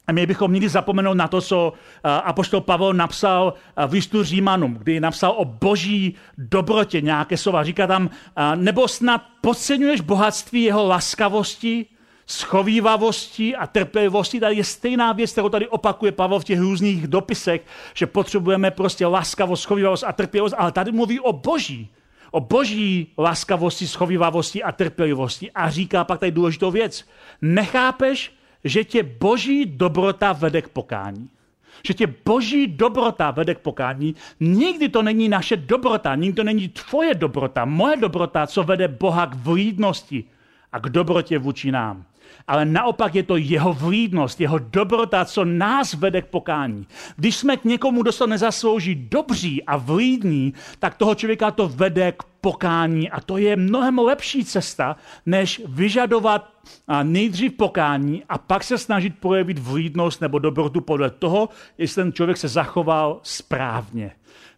A 0.07 0.11
my 0.11 0.25
bychom 0.25 0.53
nikdy 0.53 0.69
zapomenout 0.69 1.13
na 1.13 1.27
to, 1.27 1.41
co 1.41 1.73
eh, 1.73 2.09
apoštol 2.09 2.61
Pavel 2.61 2.93
napsal 2.93 3.53
v 3.87 3.91
listu 3.91 4.23
Římanům, 4.23 4.73
kdy 4.73 4.99
napsal 4.99 5.33
o 5.37 5.45
boží 5.45 6.15
dobrotě 6.37 7.01
nějaké 7.01 7.37
slova. 7.37 7.63
Říká 7.63 7.87
tam, 7.87 8.09
nebo 8.55 8.87
snad 8.87 9.21
podceňuješ 9.41 10.01
bohatství 10.01 10.63
jeho 10.63 10.87
laskavosti, 10.87 11.85
schovývavosti 12.25 13.55
a 13.55 13.67
trpělivosti. 13.67 14.39
Tady 14.39 14.55
je 14.55 14.63
stejná 14.63 15.13
věc, 15.13 15.31
kterou 15.31 15.49
tady 15.49 15.67
opakuje 15.67 16.11
Pavel 16.11 16.39
v 16.39 16.43
těch 16.43 16.59
různých 16.59 17.07
dopisech, 17.07 17.61
že 17.93 18.05
potřebujeme 18.05 18.71
prostě 18.71 19.05
laskavost, 19.05 19.63
schovývavost 19.63 20.03
a 20.03 20.11
trpělivost, 20.11 20.55
ale 20.57 20.71
tady 20.71 20.91
mluví 20.91 21.19
o 21.19 21.33
boží, 21.33 21.89
o 22.31 22.39
boží 22.39 23.13
laskavosti, 23.17 23.87
schovývavosti 23.87 24.63
a 24.63 24.71
trpělivosti. 24.71 25.51
A 25.51 25.69
říká 25.69 26.03
pak 26.03 26.19
tady 26.19 26.31
důležitou 26.31 26.71
věc. 26.71 27.05
Nechápeš, 27.41 28.31
že 28.65 28.83
tě 28.83 29.03
boží 29.03 29.65
dobrota 29.65 30.33
vede 30.33 30.61
k 30.61 30.69
pokání. 30.69 31.29
Že 31.87 31.93
tě 31.93 32.07
boží 32.25 32.67
dobrota 32.67 33.31
vede 33.31 33.55
k 33.55 33.59
pokání. 33.59 34.15
Nikdy 34.39 34.89
to 34.89 35.01
není 35.01 35.29
naše 35.29 35.57
dobrota, 35.57 36.15
nikdy 36.15 36.35
to 36.35 36.43
není 36.43 36.69
tvoje 36.69 37.15
dobrota, 37.15 37.65
moje 37.65 37.97
dobrota, 37.97 38.47
co 38.47 38.63
vede 38.63 38.87
Boha 38.87 39.25
k 39.25 39.35
vlídnosti 39.35 40.23
a 40.71 40.79
k 40.79 40.89
dobrotě 40.89 41.39
vůči 41.39 41.71
nám. 41.71 42.05
Ale 42.47 42.65
naopak 42.65 43.15
je 43.15 43.23
to 43.23 43.37
jeho 43.37 43.73
vlídnost, 43.73 44.41
jeho 44.41 44.59
dobrota, 44.59 45.25
co 45.25 45.45
nás 45.45 45.93
vede 45.93 46.21
k 46.21 46.25
pokání. 46.25 46.87
Když 47.15 47.35
jsme 47.35 47.57
k 47.57 47.65
někomu, 47.65 48.01
kdo 48.01 48.11
se 48.11 48.27
nezaslouží 48.27 48.95
dobří 48.95 49.63
a 49.63 49.77
vlídní, 49.77 50.53
tak 50.79 50.95
toho 50.97 51.15
člověka 51.15 51.51
to 51.51 51.67
vede 51.67 52.11
k 52.11 52.23
pokání 52.41 53.09
a 53.09 53.21
to 53.21 53.37
je 53.37 53.55
mnohem 53.55 53.99
lepší 53.99 54.45
cesta, 54.45 54.95
než 55.25 55.61
vyžadovat 55.67 56.49
nejdřív 57.03 57.53
pokání 57.53 58.23
a 58.29 58.37
pak 58.37 58.63
se 58.63 58.77
snažit 58.77 59.19
projevit 59.19 59.59
vlídnost 59.59 60.21
nebo 60.21 60.39
dobrotu 60.39 60.81
podle 60.81 61.09
toho, 61.09 61.49
jestli 61.77 62.03
ten 62.03 62.13
člověk 62.13 62.37
se 62.37 62.47
zachoval 62.47 63.19
správně. 63.23 64.11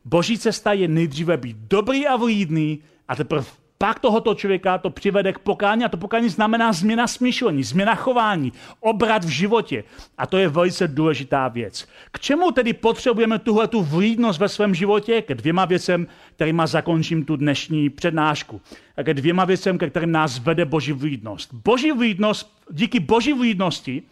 Boží 0.05 0.37
cesta 0.37 0.73
je 0.73 0.87
nejdříve 0.87 1.37
být 1.37 1.57
dobrý 1.57 2.07
a 2.07 2.15
vlídný 2.15 2.79
a 3.07 3.15
teprve 3.15 3.45
pak 3.77 3.99
tohoto 3.99 4.35
člověka 4.35 4.77
to 4.77 4.89
přivede 4.89 5.33
k 5.33 5.39
pokání 5.39 5.85
a 5.85 5.89
to 5.89 5.97
pokání 5.97 6.29
znamená 6.29 6.73
změna 6.73 7.07
smýšlení, 7.07 7.63
změna 7.63 7.95
chování, 7.95 8.53
obrat 8.79 9.23
v 9.23 9.29
životě. 9.29 9.83
A 10.17 10.27
to 10.27 10.37
je 10.37 10.49
velice 10.49 10.87
důležitá 10.87 11.47
věc. 11.47 11.87
K 12.11 12.19
čemu 12.19 12.51
tedy 12.51 12.73
potřebujeme 12.73 13.39
tuhle 13.39 13.67
tu 13.67 13.81
vlídnost 13.81 14.39
ve 14.39 14.49
svém 14.49 14.75
životě? 14.75 15.21
Ke 15.21 15.35
dvěma 15.35 15.65
věcem, 15.65 16.07
kterýma 16.35 16.67
zakončím 16.67 17.25
tu 17.25 17.35
dnešní 17.35 17.89
přednášku. 17.89 18.61
A 18.97 19.03
ke 19.03 19.13
dvěma 19.13 19.45
věcem, 19.45 19.77
ke 19.77 19.89
kterým 19.89 20.11
nás 20.11 20.39
vede 20.39 20.65
boží 20.65 20.91
vlídnost. 20.91 21.53
Boží 21.53 21.91
vlídnost, 21.91 22.63
díky 22.71 22.99
boží 22.99 23.33
vlídnosti 23.33 24.03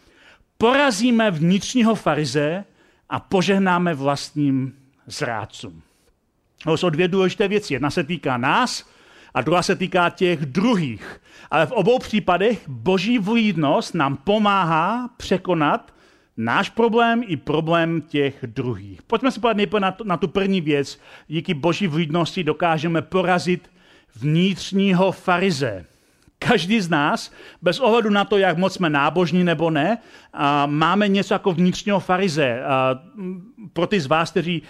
porazíme 0.57 1.31
vnitřního 1.31 1.95
farize 1.95 2.65
a 3.09 3.19
požehnáme 3.19 3.93
vlastním 3.93 4.73
zrádcům. 5.07 5.81
To 6.63 6.77
jsou 6.77 6.89
dvě 6.89 7.07
důležité 7.07 7.47
věci. 7.47 7.73
Jedna 7.73 7.89
se 7.89 8.03
týká 8.03 8.37
nás, 8.37 8.89
a 9.35 9.41
druhá 9.41 9.61
se 9.61 9.75
týká 9.75 10.09
těch 10.09 10.45
druhých. 10.45 11.21
Ale 11.51 11.65
v 11.65 11.71
obou 11.71 11.99
případech 11.99 12.69
boží 12.69 13.19
vlídnost 13.19 13.93
nám 13.93 14.17
pomáhá 14.17 15.09
překonat 15.17 15.93
náš 16.37 16.69
problém 16.69 17.23
i 17.27 17.37
problém 17.37 18.01
těch 18.01 18.35
druhých. 18.45 19.01
Pojďme 19.01 19.31
se 19.31 19.39
podívat 19.39 19.57
nejprve 19.57 19.79
na, 19.79 19.91
to, 19.91 20.03
na 20.03 20.17
tu 20.17 20.27
první 20.27 20.61
věc. 20.61 20.99
Díky 21.27 21.53
boží 21.53 21.87
vlídnosti 21.87 22.43
dokážeme 22.43 23.01
porazit 23.01 23.69
vnitřního 24.15 25.11
farize. 25.11 25.85
Každý 26.39 26.81
z 26.81 26.89
nás, 26.89 27.31
bez 27.61 27.79
ohledu 27.79 28.09
na 28.09 28.25
to, 28.25 28.37
jak 28.37 28.57
moc 28.57 28.73
jsme 28.73 28.89
nábožní 28.89 29.43
nebo 29.43 29.69
ne, 29.69 29.97
máme 30.65 31.07
něco 31.07 31.33
jako 31.33 31.51
vnitřního 31.51 31.99
farize. 31.99 32.61
Pro 33.73 33.87
ty 33.87 33.99
z 33.99 34.05
vás, 34.05 34.31
kteří 34.31 34.61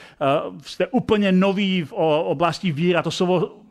jste 0.61 0.87
úplně 0.87 1.31
noví 1.31 1.83
v 1.83 1.93
oblasti 2.23 2.71
víra, 2.71 3.01
to 3.01 3.11
slovo 3.11 3.64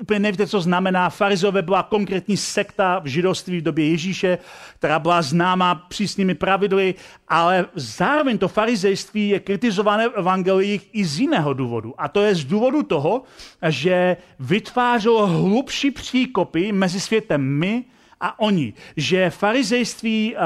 úplně 0.00 0.20
nevíte, 0.20 0.46
co 0.46 0.60
znamená. 0.60 1.10
Farizové 1.10 1.62
byla 1.62 1.82
konkrétní 1.82 2.36
sekta 2.36 2.98
v 2.98 3.06
židovství 3.06 3.60
v 3.60 3.62
době 3.62 3.88
Ježíše, 3.88 4.38
která 4.78 4.98
byla 4.98 5.22
známá 5.22 5.74
přísnými 5.74 6.34
pravidly, 6.34 6.94
ale 7.28 7.66
zároveň 7.74 8.38
to 8.38 8.48
farizejství 8.48 9.28
je 9.28 9.40
kritizované 9.40 10.08
v 10.08 10.14
evangeliích 10.14 10.88
i 10.92 11.04
z 11.04 11.20
jiného 11.20 11.52
důvodu. 11.52 11.94
A 11.98 12.08
to 12.08 12.22
je 12.22 12.34
z 12.34 12.44
důvodu 12.44 12.82
toho, 12.82 13.22
že 13.68 14.16
vytvářelo 14.40 15.26
hlubší 15.26 15.90
příkopy 15.90 16.72
mezi 16.72 17.00
světem 17.00 17.42
my 17.42 17.84
a 18.20 18.40
oni. 18.40 18.72
Že 18.96 19.30
farizejství 19.30 20.36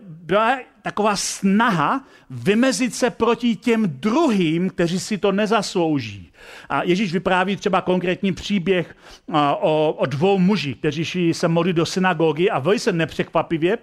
byla 0.00 0.58
taková 0.86 1.16
snaha 1.16 2.04
vymezit 2.30 2.94
se 2.94 3.10
proti 3.10 3.56
těm 3.56 3.84
druhým, 3.88 4.70
kteří 4.70 5.00
si 5.00 5.18
to 5.18 5.32
nezaslouží. 5.32 6.32
A 6.68 6.82
Ježíš 6.82 7.12
vypráví 7.12 7.56
třeba 7.56 7.80
konkrétní 7.80 8.32
příběh 8.32 8.96
o, 9.60 9.92
o 9.92 10.06
dvou 10.06 10.38
mužích, 10.38 10.76
kteří 10.76 11.34
se 11.34 11.48
modlí 11.48 11.72
do 11.72 11.86
synagogy 11.86 12.50
a 12.50 12.58
velice 12.58 12.92
nepřekvapivě 12.92 13.78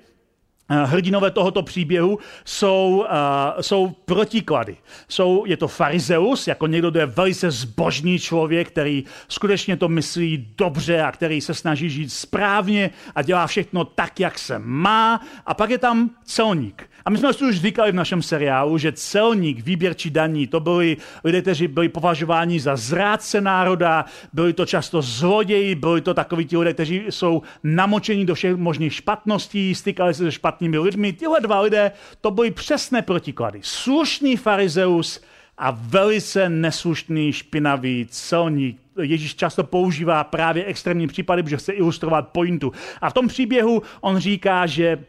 hrdinové 0.69 1.31
tohoto 1.31 1.63
příběhu 1.63 2.19
jsou, 2.45 3.05
uh, 3.09 3.61
jsou 3.61 3.89
protiklady. 4.05 4.77
Jsou, 5.07 5.43
je 5.45 5.57
to 5.57 5.67
farizeus, 5.67 6.47
jako 6.47 6.67
někdo, 6.67 6.91
kdo 6.91 6.99
je 6.99 7.05
velice 7.05 7.51
zbožný 7.51 8.19
člověk, 8.19 8.67
který 8.67 9.03
skutečně 9.27 9.77
to 9.77 9.89
myslí 9.89 10.47
dobře 10.57 11.01
a 11.01 11.11
který 11.11 11.41
se 11.41 11.53
snaží 11.53 11.89
žít 11.89 12.13
správně 12.13 12.89
a 13.15 13.21
dělá 13.21 13.47
všechno 13.47 13.85
tak, 13.85 14.19
jak 14.19 14.39
se 14.39 14.59
má. 14.59 15.21
A 15.45 15.53
pak 15.53 15.69
je 15.69 15.77
tam 15.77 16.09
celník. 16.25 16.89
A 17.05 17.09
my 17.09 17.17
jsme 17.17 17.33
si 17.33 17.45
už 17.45 17.61
říkali 17.61 17.91
v 17.91 17.95
našem 17.95 18.21
seriálu, 18.21 18.77
že 18.77 18.91
celník, 18.91 19.65
výběrčí 19.65 20.09
daní, 20.09 20.47
to 20.47 20.59
byli 20.59 20.97
lidé, 21.23 21.41
kteří 21.41 21.67
byli 21.67 21.89
považováni 21.89 22.59
za 22.59 22.75
zrádce 22.75 23.41
národa, 23.41 24.05
byli 24.33 24.53
to 24.53 24.65
často 24.65 25.01
zloději, 25.01 25.75
byli 25.75 26.01
to 26.01 26.13
takoví 26.13 26.45
ti 26.45 26.57
lidé, 26.57 26.73
kteří 26.73 27.03
jsou 27.09 27.41
namočení 27.63 28.25
do 28.25 28.35
všech 28.35 28.55
možných 28.55 28.93
špatností, 28.93 29.75
stykali 29.75 30.13
se 30.13 30.23
se 30.23 30.31
špatnými 30.53 30.79
lidmi. 30.79 31.13
Tyhle 31.13 31.41
dva 31.41 31.61
lidé, 31.61 31.91
to 32.21 32.31
byly 32.31 32.51
přesné 32.51 33.01
protiklady. 33.01 33.59
Slušný 33.63 34.37
farizeus 34.37 35.21
a 35.57 35.71
velice 35.71 36.49
neslušný, 36.49 37.33
špinavý 37.33 38.07
celník. 38.09 38.77
Ježíš 39.01 39.35
často 39.35 39.63
používá 39.63 40.23
právě 40.23 40.65
extrémní 40.65 41.07
případy, 41.07 41.43
protože 41.43 41.57
chce 41.57 41.73
ilustrovat 41.73 42.29
pointu. 42.29 42.71
A 43.01 43.09
v 43.09 43.13
tom 43.13 43.27
příběhu 43.27 43.81
on 44.01 44.17
říká, 44.17 44.65
že 44.65 45.05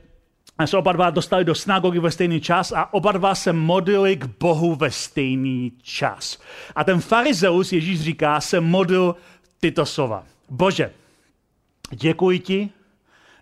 se 0.65 0.77
oba 0.77 0.93
dva 0.93 1.11
dostali 1.11 1.45
do 1.45 1.55
synagogy 1.55 1.99
ve 1.99 2.11
stejný 2.11 2.41
čas 2.41 2.73
a 2.73 2.95
oba 2.95 3.13
dva 3.13 3.35
se 3.35 3.53
modlili 3.53 4.17
k 4.17 4.25
Bohu 4.41 4.75
ve 4.75 4.91
stejný 4.91 5.73
čas. 5.83 6.39
A 6.75 6.85
ten 6.85 7.01
farizeus, 7.01 7.73
Ježíš 7.73 8.01
říká, 8.01 8.41
se 8.41 8.61
modlil 8.61 9.17
tyto 9.61 9.87
slova. 9.87 10.25
Bože, 10.49 10.93
děkuji 11.91 12.39
ti, 12.39 12.71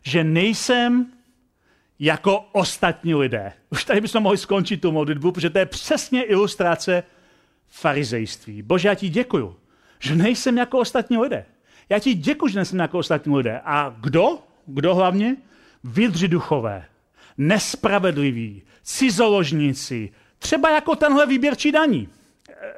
že 0.02 0.24
nejsem 0.24 1.11
jako 2.02 2.44
ostatní 2.52 3.14
lidé. 3.14 3.52
Už 3.70 3.84
tady 3.84 4.00
bychom 4.00 4.22
mohli 4.22 4.38
skončit 4.38 4.76
tu 4.76 4.92
modlitbu, 4.92 5.32
protože 5.32 5.50
to 5.50 5.58
je 5.58 5.66
přesně 5.66 6.22
ilustrace 6.22 7.02
farizejství. 7.68 8.62
Bože, 8.62 8.88
já 8.88 8.94
ti 8.94 9.08
děkuju, 9.08 9.56
že 9.98 10.14
nejsem 10.14 10.58
jako 10.58 10.78
ostatní 10.78 11.18
lidé. 11.18 11.44
Já 11.88 11.98
ti 11.98 12.14
děkuji, 12.14 12.48
že 12.48 12.58
nejsem 12.58 12.78
jako 12.78 12.98
ostatní 12.98 13.36
lidé. 13.36 13.60
A 13.64 13.96
kdo? 14.00 14.38
Kdo 14.66 14.94
hlavně? 14.94 15.36
Vydři 15.84 16.28
duchové 16.28 16.84
nespravedliví, 17.38 18.62
cizoložníci, 18.82 20.10
třeba 20.38 20.70
jako 20.70 20.96
tenhle 20.96 21.26
výběrčí 21.26 21.72
daní. 21.72 22.08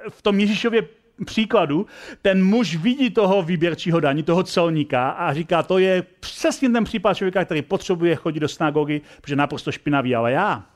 V 0.09 0.23
tom 0.23 0.41
Ježíšově 0.41 0.89
příkladu 1.27 1.87
ten 2.22 2.44
muž 2.44 2.77
vidí 2.77 3.11
toho 3.11 3.42
výběrčího 3.42 4.00
daní, 4.00 4.22
toho 4.22 4.42
celníka 4.42 5.11
a 5.11 5.35
říká, 5.35 5.62
to 5.62 5.79
je 5.79 6.03
přesně 6.20 6.70
ten 6.70 6.85
případ 6.85 7.14
člověka, 7.14 7.44
který 7.44 7.62
potřebuje 7.62 8.16
chodit 8.16 8.40
do 8.40 8.48
synagogy, 8.48 9.00
protože 9.20 9.33
je 9.33 9.37
naprosto 9.37 9.72
špinavý, 9.72 10.14
ale 10.14 10.33
já, 10.33 10.66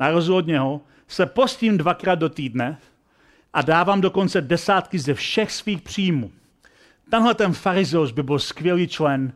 na 0.00 0.10
rozdíl 0.10 0.36
od 0.36 0.46
něho, 0.46 0.80
se 1.08 1.26
postím 1.26 1.78
dvakrát 1.78 2.14
do 2.14 2.28
týdne 2.28 2.78
a 3.52 3.62
dávám 3.62 4.00
dokonce 4.00 4.40
desátky 4.40 4.98
ze 4.98 5.14
všech 5.14 5.52
svých 5.52 5.82
příjmů. 5.82 6.30
Tenhle 7.10 7.34
ten 7.34 7.52
farizeus 7.52 8.10
by 8.10 8.22
byl 8.22 8.38
skvělý 8.38 8.88
člen 8.88 9.32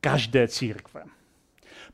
každé 0.00 0.48
církve. 0.48 1.02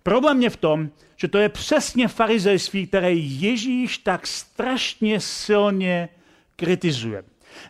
Problém 0.02 0.42
je 0.42 0.50
v 0.50 0.56
tom, 0.56 0.90
že 1.16 1.28
to 1.28 1.38
je 1.38 1.48
přesně 1.48 2.08
farizejství, 2.08 2.86
které 2.86 3.12
Ježíš 3.14 3.98
tak 3.98 4.26
strašně 4.26 5.20
silně 5.20 6.08
kritizuje. 6.56 7.24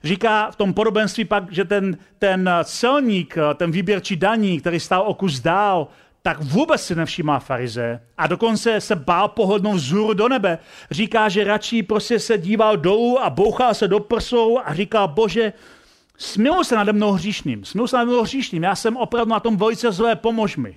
Říká 0.04 0.50
v 0.50 0.56
tom 0.56 0.74
podobenství 0.74 1.24
pak, 1.24 1.52
že 1.52 1.64
ten, 1.64 1.98
ten 2.18 2.50
celník, 2.64 3.36
ten 3.54 3.70
výběrčí 3.70 4.16
daní, 4.16 4.60
který 4.60 4.80
stál 4.80 5.04
o 5.06 5.14
kus 5.14 5.40
dál, 5.40 5.88
tak 6.22 6.42
vůbec 6.42 6.82
si 6.82 6.94
nevšímá 6.94 7.38
farize 7.38 8.00
a 8.18 8.26
dokonce 8.26 8.80
se 8.80 8.96
bál 8.96 9.28
pohodnout 9.28 9.74
vzhůru 9.74 10.14
do 10.14 10.28
nebe. 10.28 10.58
Říká, 10.90 11.28
že 11.28 11.44
radši 11.44 11.82
prostě 11.82 12.18
se 12.18 12.38
díval 12.38 12.76
dolů 12.76 13.20
a 13.20 13.30
bouchal 13.30 13.74
se 13.74 13.88
do 13.88 14.00
prsou 14.00 14.58
a 14.64 14.74
říkal, 14.74 15.08
bože, 15.08 15.52
smiluj 16.18 16.64
se 16.64 16.76
nade 16.76 16.92
mnou 16.92 17.12
hříšným, 17.12 17.64
smiluj 17.64 17.88
se 17.88 17.96
nade 17.96 18.10
mnou 18.10 18.22
hříšným, 18.22 18.62
já 18.62 18.74
jsem 18.74 18.96
opravdu 18.96 19.30
na 19.30 19.40
tom 19.40 19.56
velice 19.56 19.92
zlé, 19.92 20.16
pomož 20.16 20.56
mi. 20.56 20.76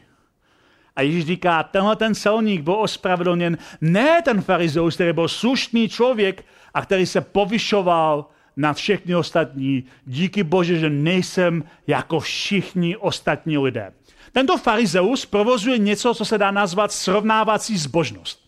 A 0.96 1.02
Ježíš 1.02 1.26
říká, 1.26 1.64
tenhle 1.64 1.96
ten 1.96 2.16
celník 2.16 2.62
byl 2.62 2.74
ospravedlněn, 2.74 3.58
ne 3.82 4.22
ten 4.22 4.42
farizeus, 4.42 4.96
který 4.96 5.14
byl 5.14 5.28
slušný 5.28 5.90
člověk 5.90 6.46
a 6.74 6.82
který 6.82 7.06
se 7.06 7.22
povyšoval 7.22 8.26
na 8.58 8.74
všechny 8.74 9.16
ostatní. 9.16 9.84
Díky 10.06 10.44
Bože, 10.44 10.80
že 10.80 10.90
nejsem 10.90 11.64
jako 11.88 12.20
všichni 12.20 12.98
ostatní 12.98 13.58
lidé. 13.58 13.94
Tento 14.32 14.58
farizeus 14.58 15.26
provozuje 15.26 15.78
něco, 15.78 16.14
co 16.14 16.26
se 16.26 16.38
dá 16.38 16.52
nazvat 16.52 16.92
srovnávací 16.92 17.78
zbožnost. 17.78 18.42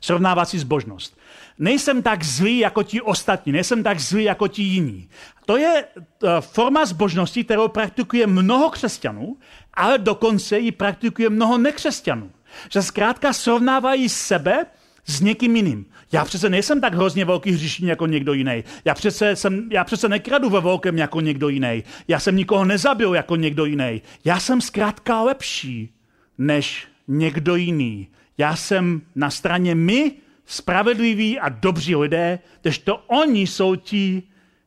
Srovnávací 0.00 0.58
zbožnost. 0.58 1.18
Nejsem 1.58 2.02
tak 2.02 2.24
zlý 2.24 2.58
jako 2.58 2.82
ti 2.82 3.00
ostatní, 3.00 3.52
nejsem 3.52 3.82
tak 3.82 4.00
zlý 4.00 4.24
jako 4.24 4.48
ti 4.48 4.62
jiní. 4.62 5.08
To 5.46 5.56
je 5.56 5.84
eh, 5.84 6.28
forma 6.40 6.84
zbožnosti, 6.84 7.44
kterou 7.44 7.68
praktikuje 7.68 8.26
mnoho 8.26 8.70
křesťanů, 8.70 9.36
ale 9.74 9.98
dokonce 9.98 10.58
ji 10.58 10.72
praktikuje 10.72 11.30
mnoho 11.30 11.58
nekřesťanů. 11.58 12.30
Že 12.72 12.82
zkrátka 12.82 13.32
srovnávají 13.32 14.08
sebe 14.08 14.66
s 15.10 15.20
někým 15.20 15.56
jiným. 15.56 15.86
Já 16.12 16.24
přece 16.24 16.50
nejsem 16.50 16.80
tak 16.80 16.94
hrozně 16.94 17.24
velký 17.24 17.50
hříšník 17.50 17.88
jako 17.88 18.06
někdo 18.06 18.32
jiný. 18.32 18.64
Já 18.84 18.94
přece, 18.94 19.36
jsem, 19.36 19.68
já 19.72 19.84
přece 19.84 20.08
nekradu 20.08 20.50
ve 20.50 20.60
velkém 20.60 20.98
jako 20.98 21.20
někdo 21.20 21.48
jiný. 21.48 21.84
Já 22.08 22.20
jsem 22.20 22.36
nikoho 22.36 22.64
nezabil 22.64 23.14
jako 23.14 23.36
někdo 23.36 23.64
jiný. 23.64 24.02
Já 24.24 24.40
jsem 24.40 24.60
zkrátka 24.60 25.22
lepší 25.22 25.94
než 26.38 26.86
někdo 27.08 27.56
jiný. 27.56 28.08
Já 28.38 28.56
jsem 28.56 29.02
na 29.14 29.30
straně 29.30 29.74
my, 29.74 30.12
spravedliví 30.46 31.38
a 31.38 31.48
dobří 31.48 31.96
lidé, 31.96 32.38
to 32.84 32.96
oni 32.96 33.46
jsou 33.46 33.76
ti 33.76 34.22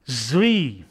zlí. 0.05 0.85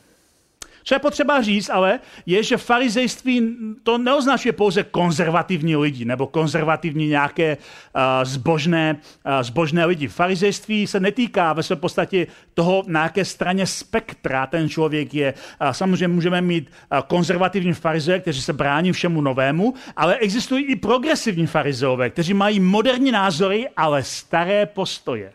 Co 0.85 0.95
je 0.95 0.99
potřeba 0.99 1.43
říct, 1.43 1.71
ale 1.71 2.01
je, 2.27 2.43
že 2.43 2.57
farizejství 2.57 3.57
to 3.83 3.99
neoznačuje 3.99 4.53
pouze 4.53 4.83
konzervativní 4.83 5.77
lidi 5.77 6.05
nebo 6.05 6.27
konzervativní 6.27 7.09
nějaké 7.09 7.57
uh, 7.57 8.03
zbožné, 8.25 8.97
uh, 9.27 9.43
zbožné 9.43 9.85
lidi. 9.85 10.09
Farizejství 10.09 10.87
se 10.87 11.01
netýká 11.01 11.53
ve 11.53 11.63
své 11.63 11.77
podstatě 11.77 12.27
toho, 12.55 12.85
na 12.87 13.03
jaké 13.03 13.25
straně 13.25 13.67
spektra 13.67 14.47
ten 14.47 14.69
člověk 14.69 15.15
je. 15.15 15.35
Uh, 15.61 15.71
samozřejmě 15.71 16.09
můžeme 16.09 16.41
mít 16.41 16.71
uh, 16.71 16.99
konzervativní 17.01 17.73
farizeje, 17.73 18.21
kteří 18.21 18.43
se 18.43 18.53
brání 18.53 18.93
všemu 18.93 19.21
novému, 19.21 19.75
ale 19.97 20.17
existují 20.17 20.65
i 20.65 20.77
progresivní 20.77 21.47
farizeové, 21.47 22.11
kteří 22.11 22.35
mají 22.35 22.61
moderní 22.61 23.13
názory, 23.13 23.69
ale 23.77 24.03
staré 24.03 24.67
postoje. 24.67 25.33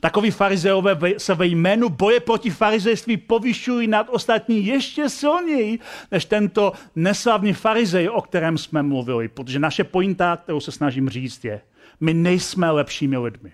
Takoví 0.00 0.30
farizeové 0.30 0.98
se 1.18 1.34
ve 1.34 1.46
jménu 1.46 1.88
boje 1.88 2.20
proti 2.20 2.50
farizejství 2.50 3.16
povyšují 3.16 3.86
nad 3.86 4.06
ostatní 4.10 4.66
ještě 4.66 5.08
silněji, 5.08 5.78
než 6.10 6.24
tento 6.24 6.72
neslavný 6.96 7.52
farizej, 7.52 8.08
o 8.08 8.22
kterém 8.22 8.58
jsme 8.58 8.82
mluvili. 8.82 9.28
Protože 9.28 9.58
naše 9.58 9.84
pointa, 9.84 10.36
kterou 10.36 10.60
se 10.60 10.72
snažím 10.72 11.08
říct, 11.08 11.44
je, 11.44 11.60
my 12.00 12.14
nejsme 12.14 12.70
lepšími 12.70 13.18
lidmi. 13.18 13.52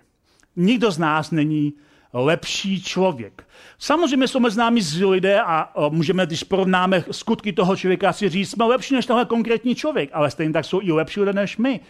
Nikdo 0.57 0.90
z 0.90 0.98
nás 0.98 1.31
není 1.31 1.72
lepší 2.12 2.83
člověk. 2.83 3.46
Samozřejmě 3.79 4.29
jsou 4.29 4.40
mezi 4.40 4.59
námi 4.59 4.83
zlí 4.83 5.05
lidé 5.05 5.40
a 5.40 5.72
můžeme, 5.88 6.27
když 6.27 6.44
porovnáme 6.44 7.05
skutky 7.11 7.53
toho 7.53 7.77
člověka, 7.77 8.12
si 8.12 8.29
říct, 8.29 8.51
jsme 8.51 8.64
lepší 8.64 8.94
než 8.94 9.07
tohle 9.07 9.24
konkrétní 9.24 9.74
člověk, 9.74 10.11
ale 10.12 10.31
stejně 10.31 10.53
tak 10.53 10.64
jsou 10.64 10.81
i 10.83 10.92
lepší 10.92 11.20
lidé 11.20 11.33
než 11.33 11.57
my 11.57 11.81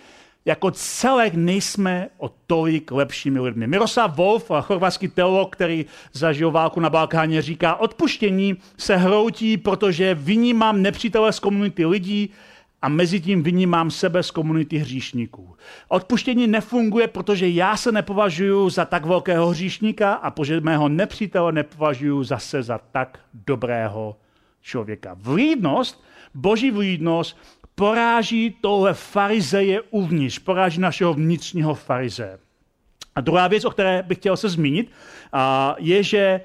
jako 0.48 0.70
celek 0.70 1.34
nejsme 1.34 2.08
o 2.18 2.30
tolik 2.46 2.90
lepšími 2.90 3.40
lidmi. 3.40 3.66
Miroslav 3.66 4.16
Wolf, 4.16 4.50
chorvatský 4.60 5.08
teolog, 5.08 5.56
který 5.56 5.86
zažil 6.12 6.50
válku 6.50 6.80
na 6.80 6.90
Balkáně, 6.90 7.42
říká, 7.42 7.74
odpuštění 7.74 8.56
se 8.76 8.96
hroutí, 8.96 9.56
protože 9.56 10.14
vynímám 10.14 10.82
nepřítele 10.82 11.32
z 11.32 11.40
komunity 11.40 11.86
lidí 11.86 12.30
a 12.82 12.88
mezi 12.88 13.20
tím 13.20 13.42
vynímám 13.42 13.90
sebe 13.90 14.22
z 14.22 14.30
komunity 14.30 14.78
hříšníků. 14.78 15.56
Odpuštění 15.88 16.46
nefunguje, 16.46 17.08
protože 17.08 17.48
já 17.48 17.76
se 17.76 17.92
nepovažuji 17.92 18.70
za 18.70 18.84
tak 18.84 19.06
velkého 19.06 19.48
hříšníka 19.48 20.12
a 20.12 20.30
protože 20.30 20.60
mého 20.60 20.88
nepřítele 20.88 21.52
nepovažuji 21.52 22.24
zase 22.24 22.62
za 22.62 22.80
tak 22.92 23.18
dobrého 23.34 24.16
člověka. 24.62 25.16
Vlídnost, 25.20 26.04
boží 26.34 26.70
vlídnost 26.70 27.38
poráží 27.78 28.56
tohle 28.60 28.94
farizeje 28.94 29.80
uvnitř, 29.90 30.38
poráží 30.38 30.80
našeho 30.80 31.14
vnitřního 31.14 31.74
farizeje. 31.74 32.38
A 33.14 33.20
druhá 33.20 33.48
věc, 33.48 33.64
o 33.64 33.70
které 33.70 34.02
bych 34.02 34.18
chtěl 34.18 34.36
se 34.36 34.48
zmínit, 34.48 34.90
je, 35.78 36.02
že 36.02 36.40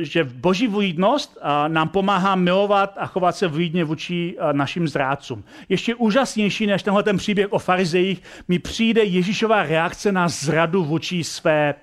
že 0.00 0.24
boží 0.24 0.66
vlídnost 0.66 1.38
nám 1.68 1.88
pomáhá 1.88 2.34
milovat 2.34 2.94
a 2.98 3.06
chovat 3.06 3.36
se 3.36 3.48
vlídně 3.48 3.84
vůči 3.84 4.36
našim 4.52 4.88
zrádcům. 4.88 5.44
Ještě 5.68 5.94
úžasnější 5.94 6.66
než 6.66 6.82
tenhle 6.82 7.02
ten 7.02 7.16
příběh 7.16 7.52
o 7.52 7.58
farizejích 7.58 8.22
mi 8.48 8.58
přijde 8.58 9.04
Ježíšová 9.04 9.62
reakce 9.62 10.12
na 10.12 10.28
zradu 10.28 10.84
vůči 10.84 11.24
své 11.24 11.74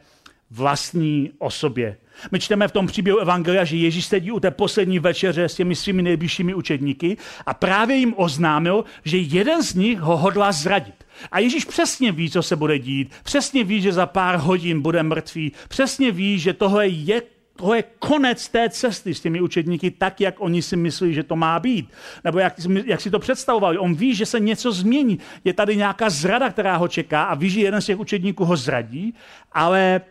vlastní 0.52 1.32
osobě. 1.40 1.98
My 2.32 2.40
čteme 2.40 2.68
v 2.68 2.72
tom 2.72 2.88
příběhu 2.88 3.20
Evangelia, 3.20 3.64
že 3.64 3.78
Ježíš 3.78 4.06
sedí 4.06 4.32
u 4.32 4.40
té 4.40 4.52
poslední 4.52 5.00
večeře 5.00 5.50
s 5.50 5.56
těmi 5.56 5.76
svými 5.76 6.02
nejbližšími 6.02 6.54
učedníky 6.54 7.18
a 7.46 7.54
právě 7.54 7.96
jim 7.96 8.14
oznámil, 8.18 8.86
že 9.04 9.18
jeden 9.18 9.64
z 9.64 9.74
nich 9.74 10.00
ho 10.00 10.18
hodlá 10.18 10.52
zradit. 10.52 11.06
A 11.32 11.40
Ježíš 11.40 11.66
přesně 11.66 12.12
ví, 12.12 12.30
co 12.30 12.44
se 12.44 12.56
bude 12.56 12.80
dít, 12.80 13.12
přesně 13.24 13.64
ví, 13.64 13.82
že 13.82 13.94
za 13.94 14.06
pár 14.06 14.36
hodin 14.36 14.82
bude 14.82 15.04
mrtvý, 15.04 15.52
přesně 15.68 16.12
ví, 16.12 16.40
že 16.40 16.54
tohle 16.54 16.88
je 16.88 17.22
to 17.58 17.74
je 17.74 17.84
konec 18.00 18.50
té 18.50 18.70
cesty 18.70 19.14
s 19.14 19.22
těmi 19.22 19.42
učedníky 19.42 19.92
tak, 19.92 20.22
jak 20.22 20.36
oni 20.38 20.62
si 20.62 20.76
myslí, 20.76 21.14
že 21.14 21.24
to 21.24 21.36
má 21.36 21.60
být. 21.60 21.90
Nebo 22.24 22.40
jak, 22.40 22.54
jak 22.86 23.02
si 23.02 23.12
to 23.12 23.20
představovali. 23.20 23.78
On 23.78 23.96
ví, 23.96 24.16
že 24.16 24.26
se 24.26 24.40
něco 24.40 24.72
změní. 24.72 25.20
Je 25.44 25.54
tady 25.54 25.76
nějaká 25.76 26.10
zrada, 26.10 26.50
která 26.50 26.78
ho 26.78 26.88
čeká 26.88 27.24
a 27.24 27.36
ví, 27.36 27.50
že 27.50 27.62
jeden 27.62 27.82
z 27.82 27.86
těch 27.86 28.00
učedníků 28.00 28.46
ho 28.46 28.58
zradí, 28.58 29.14
ale 29.52 30.02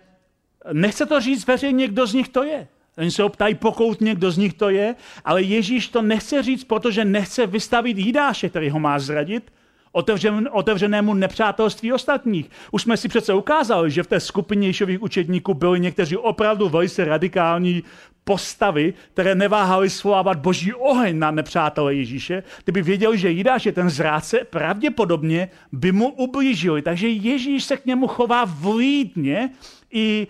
Nechce 0.72 1.07
to 1.07 1.20
říct 1.20 1.46
veřejně, 1.46 1.88
kdo 1.88 2.07
z 2.07 2.14
nich 2.14 2.29
to 2.29 2.42
je. 2.44 2.68
Oni 2.98 3.11
se 3.11 3.24
optají 3.24 3.55
pokoutně, 3.55 4.14
kdo 4.14 4.31
z 4.31 4.38
nich 4.38 4.55
to 4.55 4.70
je, 4.70 4.94
ale 5.24 5.42
Ježíš 5.42 5.88
to 5.88 6.02
nechce 6.02 6.42
říct, 6.42 6.64
protože 6.64 7.05
nechce 7.05 7.46
vystavit 7.46 7.98
Jidáše, 7.98 8.48
který 8.48 8.70
ho 8.70 8.79
má 8.79 8.98
zradit, 8.98 9.52
otevřen, 9.92 10.48
otevřenému 10.52 11.14
nepřátelství 11.14 11.92
ostatních. 11.92 12.50
Už 12.70 12.83
jsme 12.83 12.96
si 12.96 13.09
přece 13.09 13.35
ukázali, 13.35 13.90
že 13.90 14.02
v 14.02 14.07
té 14.07 14.20
skupině 14.20 14.68
Ježových 14.68 15.02
učedníků 15.02 15.55
byli 15.55 15.81
někteří 15.81 16.16
opravdu 16.16 16.68
velice 16.68 17.05
radikální 17.05 17.83
postavy, 18.24 18.94
které 19.12 19.35
neváhaly 19.35 19.90
svolávat 19.90 20.38
boží 20.38 20.74
oheň 20.74 21.18
na 21.18 21.31
nepřátele 21.31 21.94
Ježíše, 21.94 22.42
kdyby 22.64 22.83
věděli, 22.83 23.18
že 23.18 23.31
Jidáš 23.31 23.66
je 23.66 23.72
ten 23.72 23.90
zrádce, 23.90 24.38
pravděpodobně 24.50 25.48
by 25.72 25.92
mu 25.92 26.09
ublížili. 26.09 26.83
Takže 26.83 27.09
Ježíš 27.09 27.64
se 27.64 27.76
k 27.76 27.87
němu 27.87 28.07
chová 28.07 28.44
vlídně 28.44 29.50
i 29.96 30.26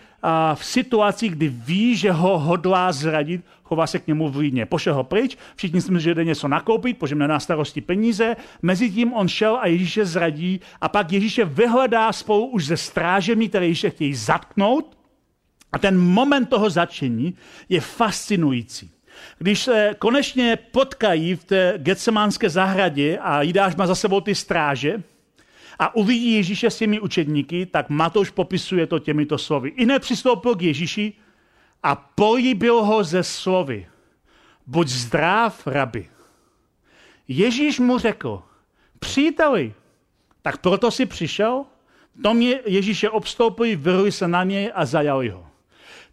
v 0.55 0.64
situaci, 0.64 1.29
kdy 1.29 1.48
ví, 1.48 1.96
že 1.96 2.12
ho 2.12 2.38
hodlá 2.38 2.92
zradit, 2.92 3.44
chová 3.62 3.87
se 3.87 3.98
k 3.98 4.07
němu 4.07 4.29
vlídně. 4.29 4.66
Pošel 4.66 4.94
ho 4.94 5.05
pryč, 5.05 5.37
všichni 5.57 5.81
jsme, 5.81 6.00
že 6.00 6.14
jde 6.14 6.24
něco 6.24 6.48
nakoupit, 6.48 6.98
protože 6.98 7.14
na 7.14 7.40
starosti 7.40 7.81
peníze. 7.81 8.37
Mezitím 8.62 9.12
on 9.12 9.29
šel 9.29 9.59
a 9.61 9.66
Ježíše 9.66 10.07
zradí 10.07 10.61
a 10.81 10.88
pak 10.88 11.12
Ježíše 11.12 11.44
vyhledá 11.44 12.12
spolu 12.12 12.46
už 12.46 12.66
ze 12.66 12.76
strážemi, 12.76 13.48
které 13.48 13.66
Ježíše 13.66 13.90
chtějí 13.90 14.14
zatknout. 14.14 14.98
A 15.72 15.79
ten 15.79 15.98
moment 15.98 16.46
toho 16.46 16.70
začení 16.70 17.35
je 17.68 17.81
fascinující. 17.81 18.90
Když 19.38 19.59
se 19.59 19.94
konečně 19.98 20.59
potkají 20.70 21.35
v 21.35 21.44
té 21.44 21.74
getsemánské 21.76 22.50
zahradě 22.50 23.18
a 23.18 23.42
Jidáš 23.42 23.76
má 23.76 23.87
za 23.87 23.94
sebou 23.94 24.20
ty 24.20 24.35
stráže, 24.35 25.02
a 25.78 25.94
uvidí 25.94 26.32
Ježíše 26.32 26.70
s 26.70 26.78
těmi 26.78 27.00
učedníky, 27.00 27.66
tak 27.66 27.90
Matouš 27.90 28.30
popisuje 28.30 28.86
to 28.86 28.98
těmito 28.98 29.38
slovy. 29.38 29.68
I 29.68 29.86
nepřistoupil 29.86 30.54
k 30.54 30.62
Ježíši 30.62 31.12
a 31.82 31.94
políbil 31.94 32.84
ho 32.84 33.04
ze 33.04 33.22
slovy. 33.22 33.86
Buď 34.66 34.88
zdrav, 34.88 35.66
rabi. 35.66 36.08
Ježíš 37.28 37.80
mu 37.80 37.98
řekl, 37.98 38.42
příteli, 38.98 39.74
tak 40.42 40.58
proto 40.58 40.90
si 40.90 41.06
přišel? 41.06 41.64
To 42.22 42.34
mě 42.34 42.60
Ježíše 42.66 43.10
obstoupili, 43.10 43.76
vyruli 43.76 44.12
se 44.12 44.28
na 44.28 44.44
něj 44.44 44.72
a 44.74 44.84
zajali 44.84 45.28
ho. 45.28 45.45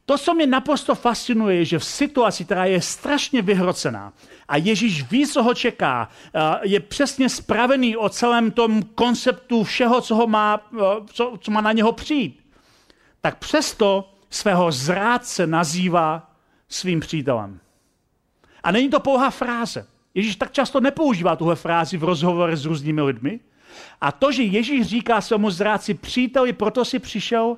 To, 0.06 0.18
co 0.18 0.34
mě 0.34 0.48
naprosto 0.48 0.96
fascinuje, 0.96 1.56
je, 1.56 1.66
že 1.66 1.80
v 1.80 1.86
situaci, 1.86 2.46
která 2.46 2.66
je 2.66 2.82
strašně 2.82 3.42
vyhrocená 3.42 4.14
a 4.48 4.58
Ježíš 4.58 5.12
ví, 5.12 5.28
co 5.28 5.44
ho 5.44 5.54
čeká, 5.54 6.10
je 6.64 6.80
přesně 6.80 7.30
spravený 7.30 7.98
o 7.98 8.10
celém 8.10 8.52
tom 8.52 8.84
konceptu 8.84 9.64
všeho, 9.64 10.02
co, 10.02 10.16
ho 10.16 10.28
má, 10.28 10.72
co, 11.14 11.38
co 11.40 11.52
má 11.52 11.62
na 11.62 11.72
něho 11.72 11.92
přijít, 11.92 12.40
tak 13.22 13.38
přesto 13.38 14.14
svého 14.30 14.72
zrádce 14.72 15.48
nazývá 15.48 16.32
svým 16.70 17.00
přítelem. 17.00 17.60
A 18.64 18.72
není 18.72 18.90
to 18.90 19.00
pouhá 19.00 19.30
fráze. 19.30 19.88
Ježíš 20.14 20.36
tak 20.36 20.52
často 20.52 20.80
nepoužívá 20.80 21.36
tuhle 21.36 21.56
frázi 21.56 21.98
v 21.98 22.04
rozhovorech 22.04 22.58
s 22.58 22.66
různými 22.66 23.02
lidmi. 23.02 23.40
A 24.02 24.12
to, 24.12 24.32
že 24.32 24.44
Ježíš 24.44 24.88
říká 24.88 25.22
svému 25.22 25.50
zrádci 25.50 25.94
příteli, 25.94 26.54
proto 26.54 26.86
si 26.86 27.00
přišel, 27.00 27.58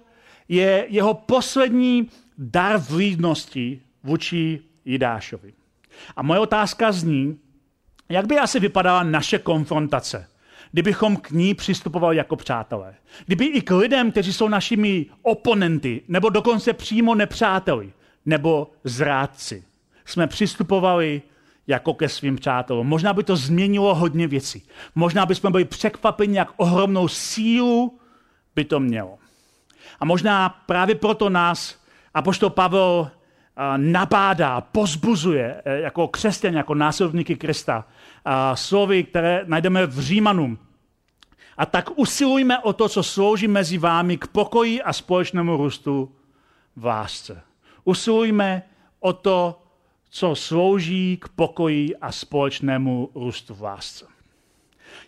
je 0.49 0.86
jeho 0.89 1.13
poslední 1.13 2.10
dar 2.38 2.78
vlídnosti 2.78 3.82
vůči 4.04 4.60
Jidášovi. 4.86 5.54
A 6.15 6.24
moje 6.24 6.39
otázka 6.39 6.91
zní, 6.91 7.39
jak 8.10 8.28
by 8.28 8.38
asi 8.39 8.60
vypadala 8.60 9.04
naše 9.04 9.39
konfrontace, 9.39 10.28
kdybychom 10.71 11.17
k 11.17 11.32
ní 11.32 11.54
přistupovali 11.54 12.17
jako 12.17 12.36
přátelé. 12.36 12.95
Kdyby 13.26 13.45
i 13.45 13.62
k 13.62 13.78
lidem, 13.78 14.12
kteří 14.12 14.34
jsou 14.34 14.48
našimi 14.48 15.06
oponenty, 15.21 16.02
nebo 16.08 16.30
dokonce 16.30 16.74
přímo 16.74 17.15
nepřáteli, 17.15 17.93
nebo 18.26 18.71
zrádci, 18.84 19.63
jsme 20.06 20.28
přistupovali 20.28 21.21
jako 21.67 21.93
ke 21.93 22.10
svým 22.10 22.36
přátelům. 22.36 22.88
Možná 22.88 23.13
by 23.13 23.24
to 23.24 23.36
změnilo 23.36 23.95
hodně 23.95 24.28
věcí. 24.28 24.63
Možná 24.95 25.26
bychom 25.26 25.52
byli 25.52 25.65
překvapeni, 25.65 26.38
jak 26.38 26.50
ohromnou 26.58 27.08
sílu 27.08 28.00
by 28.56 28.65
to 28.65 28.80
mělo. 28.80 29.17
A 30.00 30.06
možná 30.06 30.50
právě 30.50 30.95
proto 30.95 31.30
nás 31.30 31.85
a 32.15 32.21
poštol 32.21 32.49
Pavel 32.49 33.12
nabádá, 33.78 34.62
pozbuzuje 34.62 35.62
e, 35.65 35.80
jako 35.80 36.08
křesťan, 36.08 36.54
jako 36.54 36.75
následovníky 36.75 37.36
Krista. 37.36 37.86
Slovy, 38.54 39.04
které 39.04 39.43
najdeme 39.45 39.86
v 39.86 39.99
Římanům. 39.99 40.58
A 41.58 41.65
tak 41.65 41.89
usilujme 41.95 42.60
o 42.60 42.73
to, 42.73 42.89
co 42.89 43.04
slouží 43.04 43.47
mezi 43.47 43.78
vámi 43.78 44.17
k 44.17 44.28
pokoji 44.28 44.82
a 44.82 44.93
společnému 44.93 45.58
růstu 45.58 46.15
v 46.75 46.85
lásce. 46.85 47.42
Usilujme 47.83 48.63
o 49.00 49.13
to, 49.13 49.62
co 50.10 50.35
slouží 50.35 51.17
k 51.17 51.27
pokoji 51.27 51.96
a 51.96 52.12
společnému 52.12 53.10
růstu 53.15 53.56
v 53.56 53.62
lásce. 53.62 54.06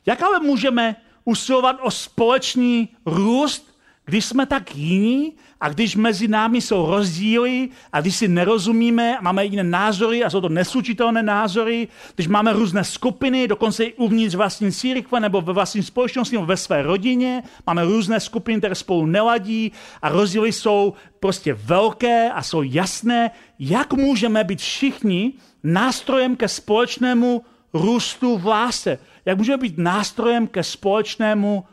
Jak 0.05 0.23
ale 0.23 0.39
můžeme 0.39 0.95
usilovat 1.25 1.75
o 1.81 1.91
společný 1.91 2.89
růst, 3.05 3.76
když 4.07 4.25
jsme 4.25 4.45
tak 4.45 4.75
jiní 4.75 5.33
a 5.59 5.69
když 5.69 5.95
mezi 5.95 6.27
námi 6.27 6.61
jsou 6.61 6.85
rozdíly 6.85 7.69
a 7.93 8.01
když 8.01 8.15
si 8.15 8.27
nerozumíme 8.27 9.17
a 9.17 9.21
máme 9.21 9.45
jiné 9.45 9.63
názory 9.63 10.23
a 10.23 10.29
jsou 10.29 10.41
to 10.41 10.49
neslučitelné 10.49 11.23
názory, 11.23 11.87
když 12.15 12.27
máme 12.27 12.53
různé 12.53 12.83
skupiny, 12.83 13.47
dokonce 13.47 13.83
i 13.83 13.93
uvnitř 13.93 14.35
vlastní 14.35 14.71
církve 14.71 15.19
nebo 15.19 15.41
ve 15.41 15.53
vlastní 15.53 15.83
společnosti 15.83 16.35
nebo 16.35 16.45
ve 16.45 16.57
své 16.57 16.81
rodině, 16.81 17.43
máme 17.67 17.83
různé 17.83 18.19
skupiny, 18.19 18.57
které 18.57 18.75
spolu 18.75 19.05
neladí 19.05 19.71
a 20.01 20.09
rozdíly 20.09 20.51
jsou 20.51 20.93
prostě 21.19 21.53
velké 21.53 22.31
a 22.31 22.43
jsou 22.43 22.61
jasné, 22.61 23.31
jak 23.59 23.93
můžeme 23.93 24.43
být 24.43 24.59
všichni 24.59 25.33
nástrojem 25.63 26.35
ke 26.35 26.47
společnému 26.47 27.41
růstu 27.73 28.37
v 28.37 28.45
lásce, 28.45 28.99
jak 29.25 29.37
můžeme 29.37 29.57
být 29.57 29.77
nástrojem 29.77 30.47
ke 30.47 30.63
společnému 30.63 31.63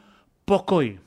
pokoji. 0.44 1.03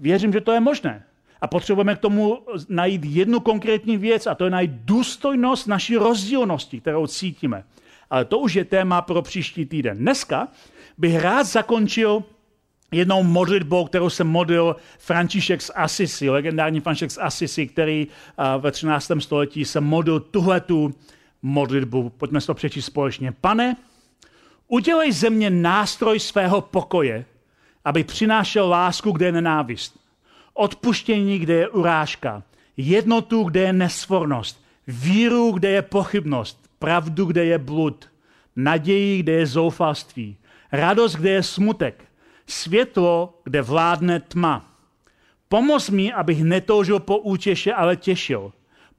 Věřím, 0.00 0.32
že 0.32 0.40
to 0.40 0.52
je 0.52 0.60
možné. 0.60 1.04
A 1.40 1.46
potřebujeme 1.46 1.94
k 1.94 1.98
tomu 1.98 2.38
najít 2.68 3.04
jednu 3.04 3.40
konkrétní 3.40 3.96
věc, 3.96 4.26
a 4.26 4.34
to 4.34 4.44
je 4.44 4.50
najít 4.50 4.70
důstojnost 4.70 5.68
naší 5.68 5.96
rozdílnosti, 5.96 6.80
kterou 6.80 7.06
cítíme. 7.06 7.64
Ale 8.10 8.24
to 8.24 8.38
už 8.38 8.54
je 8.54 8.64
téma 8.64 9.02
pro 9.02 9.22
příští 9.22 9.66
týden. 9.66 9.98
Dneska 9.98 10.48
bych 10.98 11.20
rád 11.20 11.44
zakončil 11.46 12.24
jednou 12.92 13.22
modlitbou, 13.22 13.84
kterou 13.84 14.10
se 14.10 14.24
modlil 14.24 14.76
František 14.98 15.62
z 15.62 15.70
Assisi, 15.74 16.30
legendární 16.30 16.80
František 16.80 17.10
z 17.10 17.18
Assisi, 17.18 17.66
který 17.66 18.06
ve 18.58 18.70
13. 18.70 19.10
století 19.18 19.64
se 19.64 19.80
modlil 19.80 20.20
tuhletu 20.20 20.94
modlitbu. 21.42 22.10
Pojďme 22.10 22.40
si 22.40 22.46
to 22.46 22.54
přečíst 22.54 22.86
společně. 22.86 23.32
Pane, 23.32 23.76
udělej 24.68 25.12
ze 25.12 25.30
mě 25.30 25.50
nástroj 25.50 26.20
svého 26.20 26.60
pokoje, 26.60 27.24
aby 27.84 28.04
přinášel 28.04 28.68
lásku, 28.68 29.12
kde 29.12 29.26
je 29.26 29.32
nenávist, 29.32 29.98
odpuštění, 30.54 31.38
kde 31.38 31.54
je 31.54 31.68
urážka, 31.68 32.42
jednotu, 32.76 33.42
kde 33.42 33.60
je 33.60 33.72
nesvornost, 33.72 34.64
víru, 34.86 35.52
kde 35.52 35.70
je 35.70 35.82
pochybnost, 35.82 36.70
pravdu, 36.78 37.24
kde 37.24 37.44
je 37.44 37.58
blud, 37.58 38.10
naději, 38.56 39.22
kde 39.22 39.32
je 39.32 39.46
zoufalství, 39.46 40.36
radost, 40.72 41.14
kde 41.14 41.30
je 41.30 41.42
smutek, 41.42 42.04
světlo, 42.46 43.40
kde 43.44 43.62
vládne 43.62 44.20
tma. 44.20 44.64
Pomoz 45.48 45.90
mi, 45.90 46.12
abych 46.12 46.44
netoužil 46.44 47.00
po 47.00 47.18
útěše, 47.18 47.72
ale 47.72 47.96
těšil, 47.96 48.52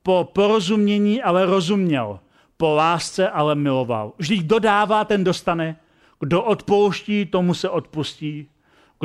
po 0.03 0.29
porozumění, 0.33 1.23
ale 1.23 1.45
rozuměl, 1.45 2.19
po 2.57 2.73
lásce, 2.73 3.29
ale 3.29 3.55
miloval. 3.55 4.13
Vždyť 4.17 4.41
kdo 4.41 4.59
dává, 4.59 5.05
ten 5.05 5.23
dostane. 5.23 5.75
Kdo 6.19 6.43
odpouští, 6.43 7.25
tomu 7.25 7.53
se 7.53 7.69
odpustí. 7.69 8.47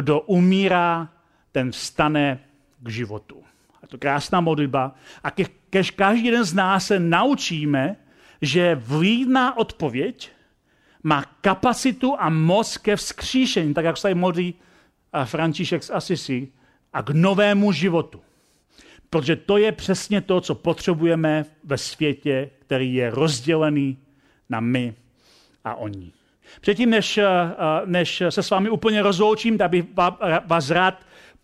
Kdo 0.00 0.20
umírá, 0.20 1.08
ten 1.52 1.72
vstane 1.72 2.40
k 2.80 2.88
životu. 2.88 3.44
A 3.82 3.86
to 3.86 3.98
krásná 3.98 4.40
modlitba. 4.40 4.94
A 5.22 5.30
ke, 5.30 5.44
kež 5.70 5.90
každý 5.90 6.24
jeden 6.24 6.44
z 6.44 6.54
nás 6.54 6.86
se 6.86 7.00
naučíme, 7.00 7.96
že 8.42 8.74
vlídná 8.74 9.56
odpověď 9.56 10.32
má 11.02 11.24
kapacitu 11.40 12.16
a 12.18 12.28
moc 12.28 12.76
ke 12.76 12.96
vzkříšení, 12.96 13.74
tak 13.74 13.84
jak 13.84 13.96
se 13.96 14.02
tady 14.02 14.14
modlí 14.14 14.54
František 15.24 15.84
z 15.84 15.90
Assisi, 15.90 16.48
a 16.92 17.02
k 17.02 17.10
novému 17.10 17.72
životu. 17.72 18.20
Protože 19.10 19.36
to 19.36 19.56
je 19.56 19.72
přesně 19.72 20.20
to, 20.20 20.40
co 20.40 20.54
potřebujeme 20.54 21.44
ve 21.64 21.78
světě, 21.78 22.50
který 22.58 22.94
je 22.94 23.10
rozdělený 23.10 23.98
na 24.48 24.60
my 24.60 24.94
a 25.64 25.74
oni. 25.74 26.12
Předtím, 26.60 26.90
než, 26.90 27.18
eh, 27.18 27.26
než 27.84 28.22
se 28.28 28.42
s 28.42 28.50
vámi 28.50 28.70
úplně 28.70 29.02
rozloučím, 29.02 29.58
tak 29.58 29.70
bych 29.70 29.84
vás 30.46 30.70
rád 30.70 30.94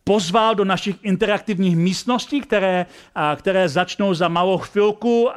pozval 0.09 0.54
do 0.54 0.64
našich 0.64 0.96
interaktivních 1.02 1.76
místností, 1.76 2.40
které, 2.40 2.86
které 3.36 3.68
začnou 3.68 4.14
za 4.14 4.28
malou 4.28 4.59
chvilku. 4.59 5.30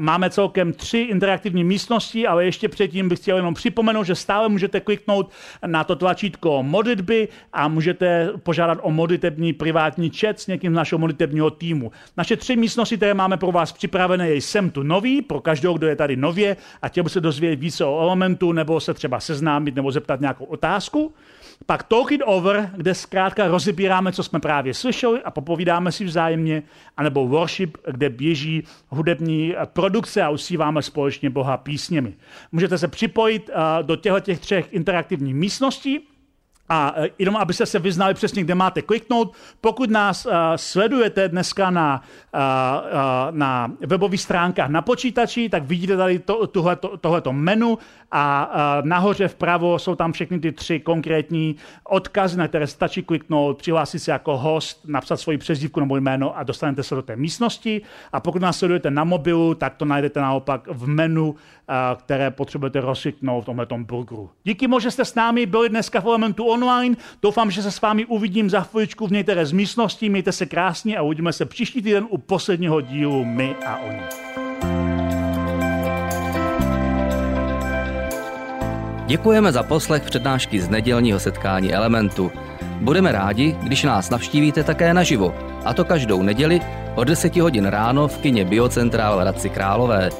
Máme 0.00 0.30
celkem 0.30 0.72
tři 0.72 0.98
interaktivní 0.98 1.64
místnosti, 1.64 2.26
ale 2.26 2.44
ještě 2.44 2.68
předtím 2.68 3.08
bych 3.08 3.18
chtěl 3.18 3.36
jenom 3.36 3.54
připomenout, 3.54 4.04
že 4.04 4.14
stále 4.14 4.48
můžete 4.48 4.80
kliknout 4.80 5.30
na 5.66 5.84
to 5.84 5.96
tlačítko 5.96 6.62
modlitby 6.62 7.28
a 7.52 7.68
můžete 7.68 8.30
požádat 8.42 8.78
o 8.82 8.90
modlitební 8.90 9.52
privátní 9.52 10.10
chat 10.10 10.40
s 10.40 10.46
někým 10.46 10.72
z 10.72 10.76
našeho 10.76 10.98
modlitebního 10.98 11.50
týmu. 11.50 11.92
Naše 12.16 12.36
tři 12.36 12.56
místnosti, 12.56 12.96
které 12.96 13.14
máme 13.14 13.36
pro 13.36 13.52
vás 13.52 13.72
připravené, 13.72 14.28
je 14.28 14.36
Jsem 14.40 14.70
tu 14.70 14.82
nový, 14.82 15.22
pro 15.22 15.40
každého, 15.40 15.74
kdo 15.74 15.86
je 15.86 15.96
tady 15.96 16.16
nově 16.16 16.56
a 16.82 16.88
chtěl 16.88 17.04
by 17.04 17.10
se 17.10 17.20
dozvědět 17.20 17.60
více 17.60 17.84
o 17.84 18.00
elementu 18.00 18.52
nebo 18.52 18.80
se 18.80 18.94
třeba 18.94 19.20
seznámit 19.20 19.74
nebo 19.74 19.92
zeptat 19.92 20.20
nějakou 20.20 20.44
otázku. 20.44 21.14
Pak 21.66 21.82
Talk 21.82 22.12
It 22.12 22.20
Over, 22.24 22.70
kde 22.76 22.94
zkrátka 22.94 23.48
rozebíráme, 23.48 24.12
co 24.12 24.22
jsme 24.22 24.40
právě 24.40 24.74
slyšeli 24.74 25.22
a 25.22 25.30
popovídáme 25.30 25.92
si 25.92 26.04
vzájemně, 26.04 26.62
anebo 26.96 27.26
Worship, 27.26 27.76
kde 27.90 28.10
běží 28.10 28.62
hudební 28.88 29.54
produkce 29.64 30.22
a 30.22 30.30
usíváme 30.30 30.82
společně 30.82 31.30
Boha 31.30 31.56
písněmi. 31.56 32.14
Můžete 32.52 32.78
se 32.78 32.88
připojit 32.88 33.50
eh, 33.52 33.82
do 33.82 33.96
těchto 33.96 34.20
těch 34.20 34.40
třech 34.40 34.72
interaktivních 34.72 35.34
místností, 35.34 36.08
a 36.68 36.94
e, 36.96 37.08
jenom, 37.18 37.36
abyste 37.36 37.66
se 37.66 37.78
vyznali 37.78 38.14
přesně, 38.14 38.44
kde 38.44 38.54
máte 38.54 38.82
kliknout, 38.82 39.34
pokud 39.60 39.90
nás 39.90 40.26
uh, 40.26 40.32
sledujete 40.56 41.28
dneska 41.28 41.70
na, 41.70 42.02
uh, 42.34 42.40
uh, 42.40 43.36
na 43.36 43.72
webových 43.80 44.20
stránkách 44.20 44.68
na 44.68 44.82
počítači, 44.82 45.48
tak 45.48 45.62
vidíte 45.62 45.96
tady 45.96 46.18
to, 46.18 46.46
tohleto, 46.46 46.96
tohleto 46.96 47.32
menu 47.32 47.78
a 48.10 48.50
uh, 48.50 48.88
nahoře 48.88 49.28
vpravo 49.28 49.78
jsou 49.78 49.94
tam 49.94 50.12
všechny 50.12 50.38
ty 50.38 50.52
tři 50.52 50.80
konkrétní 50.80 51.56
odkazy, 51.84 52.38
na 52.38 52.48
které 52.48 52.66
stačí 52.66 53.02
kliknout, 53.02 53.58
přihlásit 53.58 53.98
se 53.98 54.10
jako 54.10 54.38
host, 54.38 54.80
napsat 54.86 55.16
svoji 55.16 55.38
přezdívku 55.38 55.80
nebo 55.80 55.96
jméno 55.96 56.38
a 56.38 56.42
dostanete 56.42 56.82
se 56.82 56.94
do 56.94 57.02
té 57.02 57.16
místnosti. 57.16 57.82
A 58.12 58.20
pokud 58.20 58.42
nás 58.42 58.58
sledujete 58.58 58.90
na 58.90 59.04
mobilu, 59.04 59.54
tak 59.54 59.74
to 59.74 59.84
najdete 59.84 60.20
naopak 60.20 60.68
v 60.68 60.88
menu, 60.88 61.30
uh, 61.30 61.36
které 61.96 62.30
potřebujete 62.30 62.80
rozsvítnout 62.80 63.40
v 63.40 63.44
tomhle 63.44 63.66
burgeru. 63.78 64.30
Díky 64.44 64.68
že 64.78 64.90
jste 64.90 65.04
s 65.04 65.14
námi 65.14 65.46
byli 65.46 65.68
dneska 65.68 66.00
v 66.00 66.06
Elementu 66.06 66.44
online. 66.56 66.96
Doufám, 67.22 67.50
že 67.50 67.62
se 67.62 67.70
s 67.70 67.80
vámi 67.80 68.04
uvidím 68.04 68.50
za 68.50 68.60
chviličku 68.60 69.06
v 69.06 69.12
některé 69.12 69.46
z 69.46 69.52
místností. 69.52 70.10
Mějte 70.10 70.32
se 70.32 70.46
krásně 70.46 70.96
a 70.96 71.02
uvidíme 71.02 71.32
se 71.32 71.44
příští 71.44 71.82
týden 71.82 72.06
u 72.10 72.18
posledního 72.18 72.80
dílu 72.80 73.24
My 73.24 73.56
a 73.66 73.76
oni. 73.76 74.02
Děkujeme 79.06 79.52
za 79.52 79.62
poslech 79.62 80.02
přednášky 80.02 80.60
z 80.60 80.68
nedělního 80.68 81.20
setkání 81.20 81.74
Elementu. 81.74 82.32
Budeme 82.80 83.12
rádi, 83.12 83.56
když 83.62 83.82
nás 83.82 84.10
navštívíte 84.10 84.64
také 84.64 84.94
naživo, 84.94 85.34
a 85.64 85.74
to 85.74 85.84
každou 85.84 86.22
neděli 86.22 86.60
od 86.94 87.04
10 87.04 87.36
hodin 87.36 87.66
ráno 87.66 88.08
v 88.08 88.18
kině 88.18 88.44
Biocentrál 88.44 89.16
v 89.16 89.20
Hradci 89.20 89.50
Králové. 89.50 90.10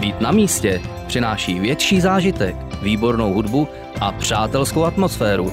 Být 0.00 0.20
na 0.20 0.32
místě 0.32 0.80
přináší 1.06 1.60
větší 1.60 2.00
zážitek, 2.00 2.56
výbornou 2.82 3.32
hudbu 3.32 3.68
a 4.00 4.12
přátelskou 4.12 4.84
atmosféru, 4.84 5.52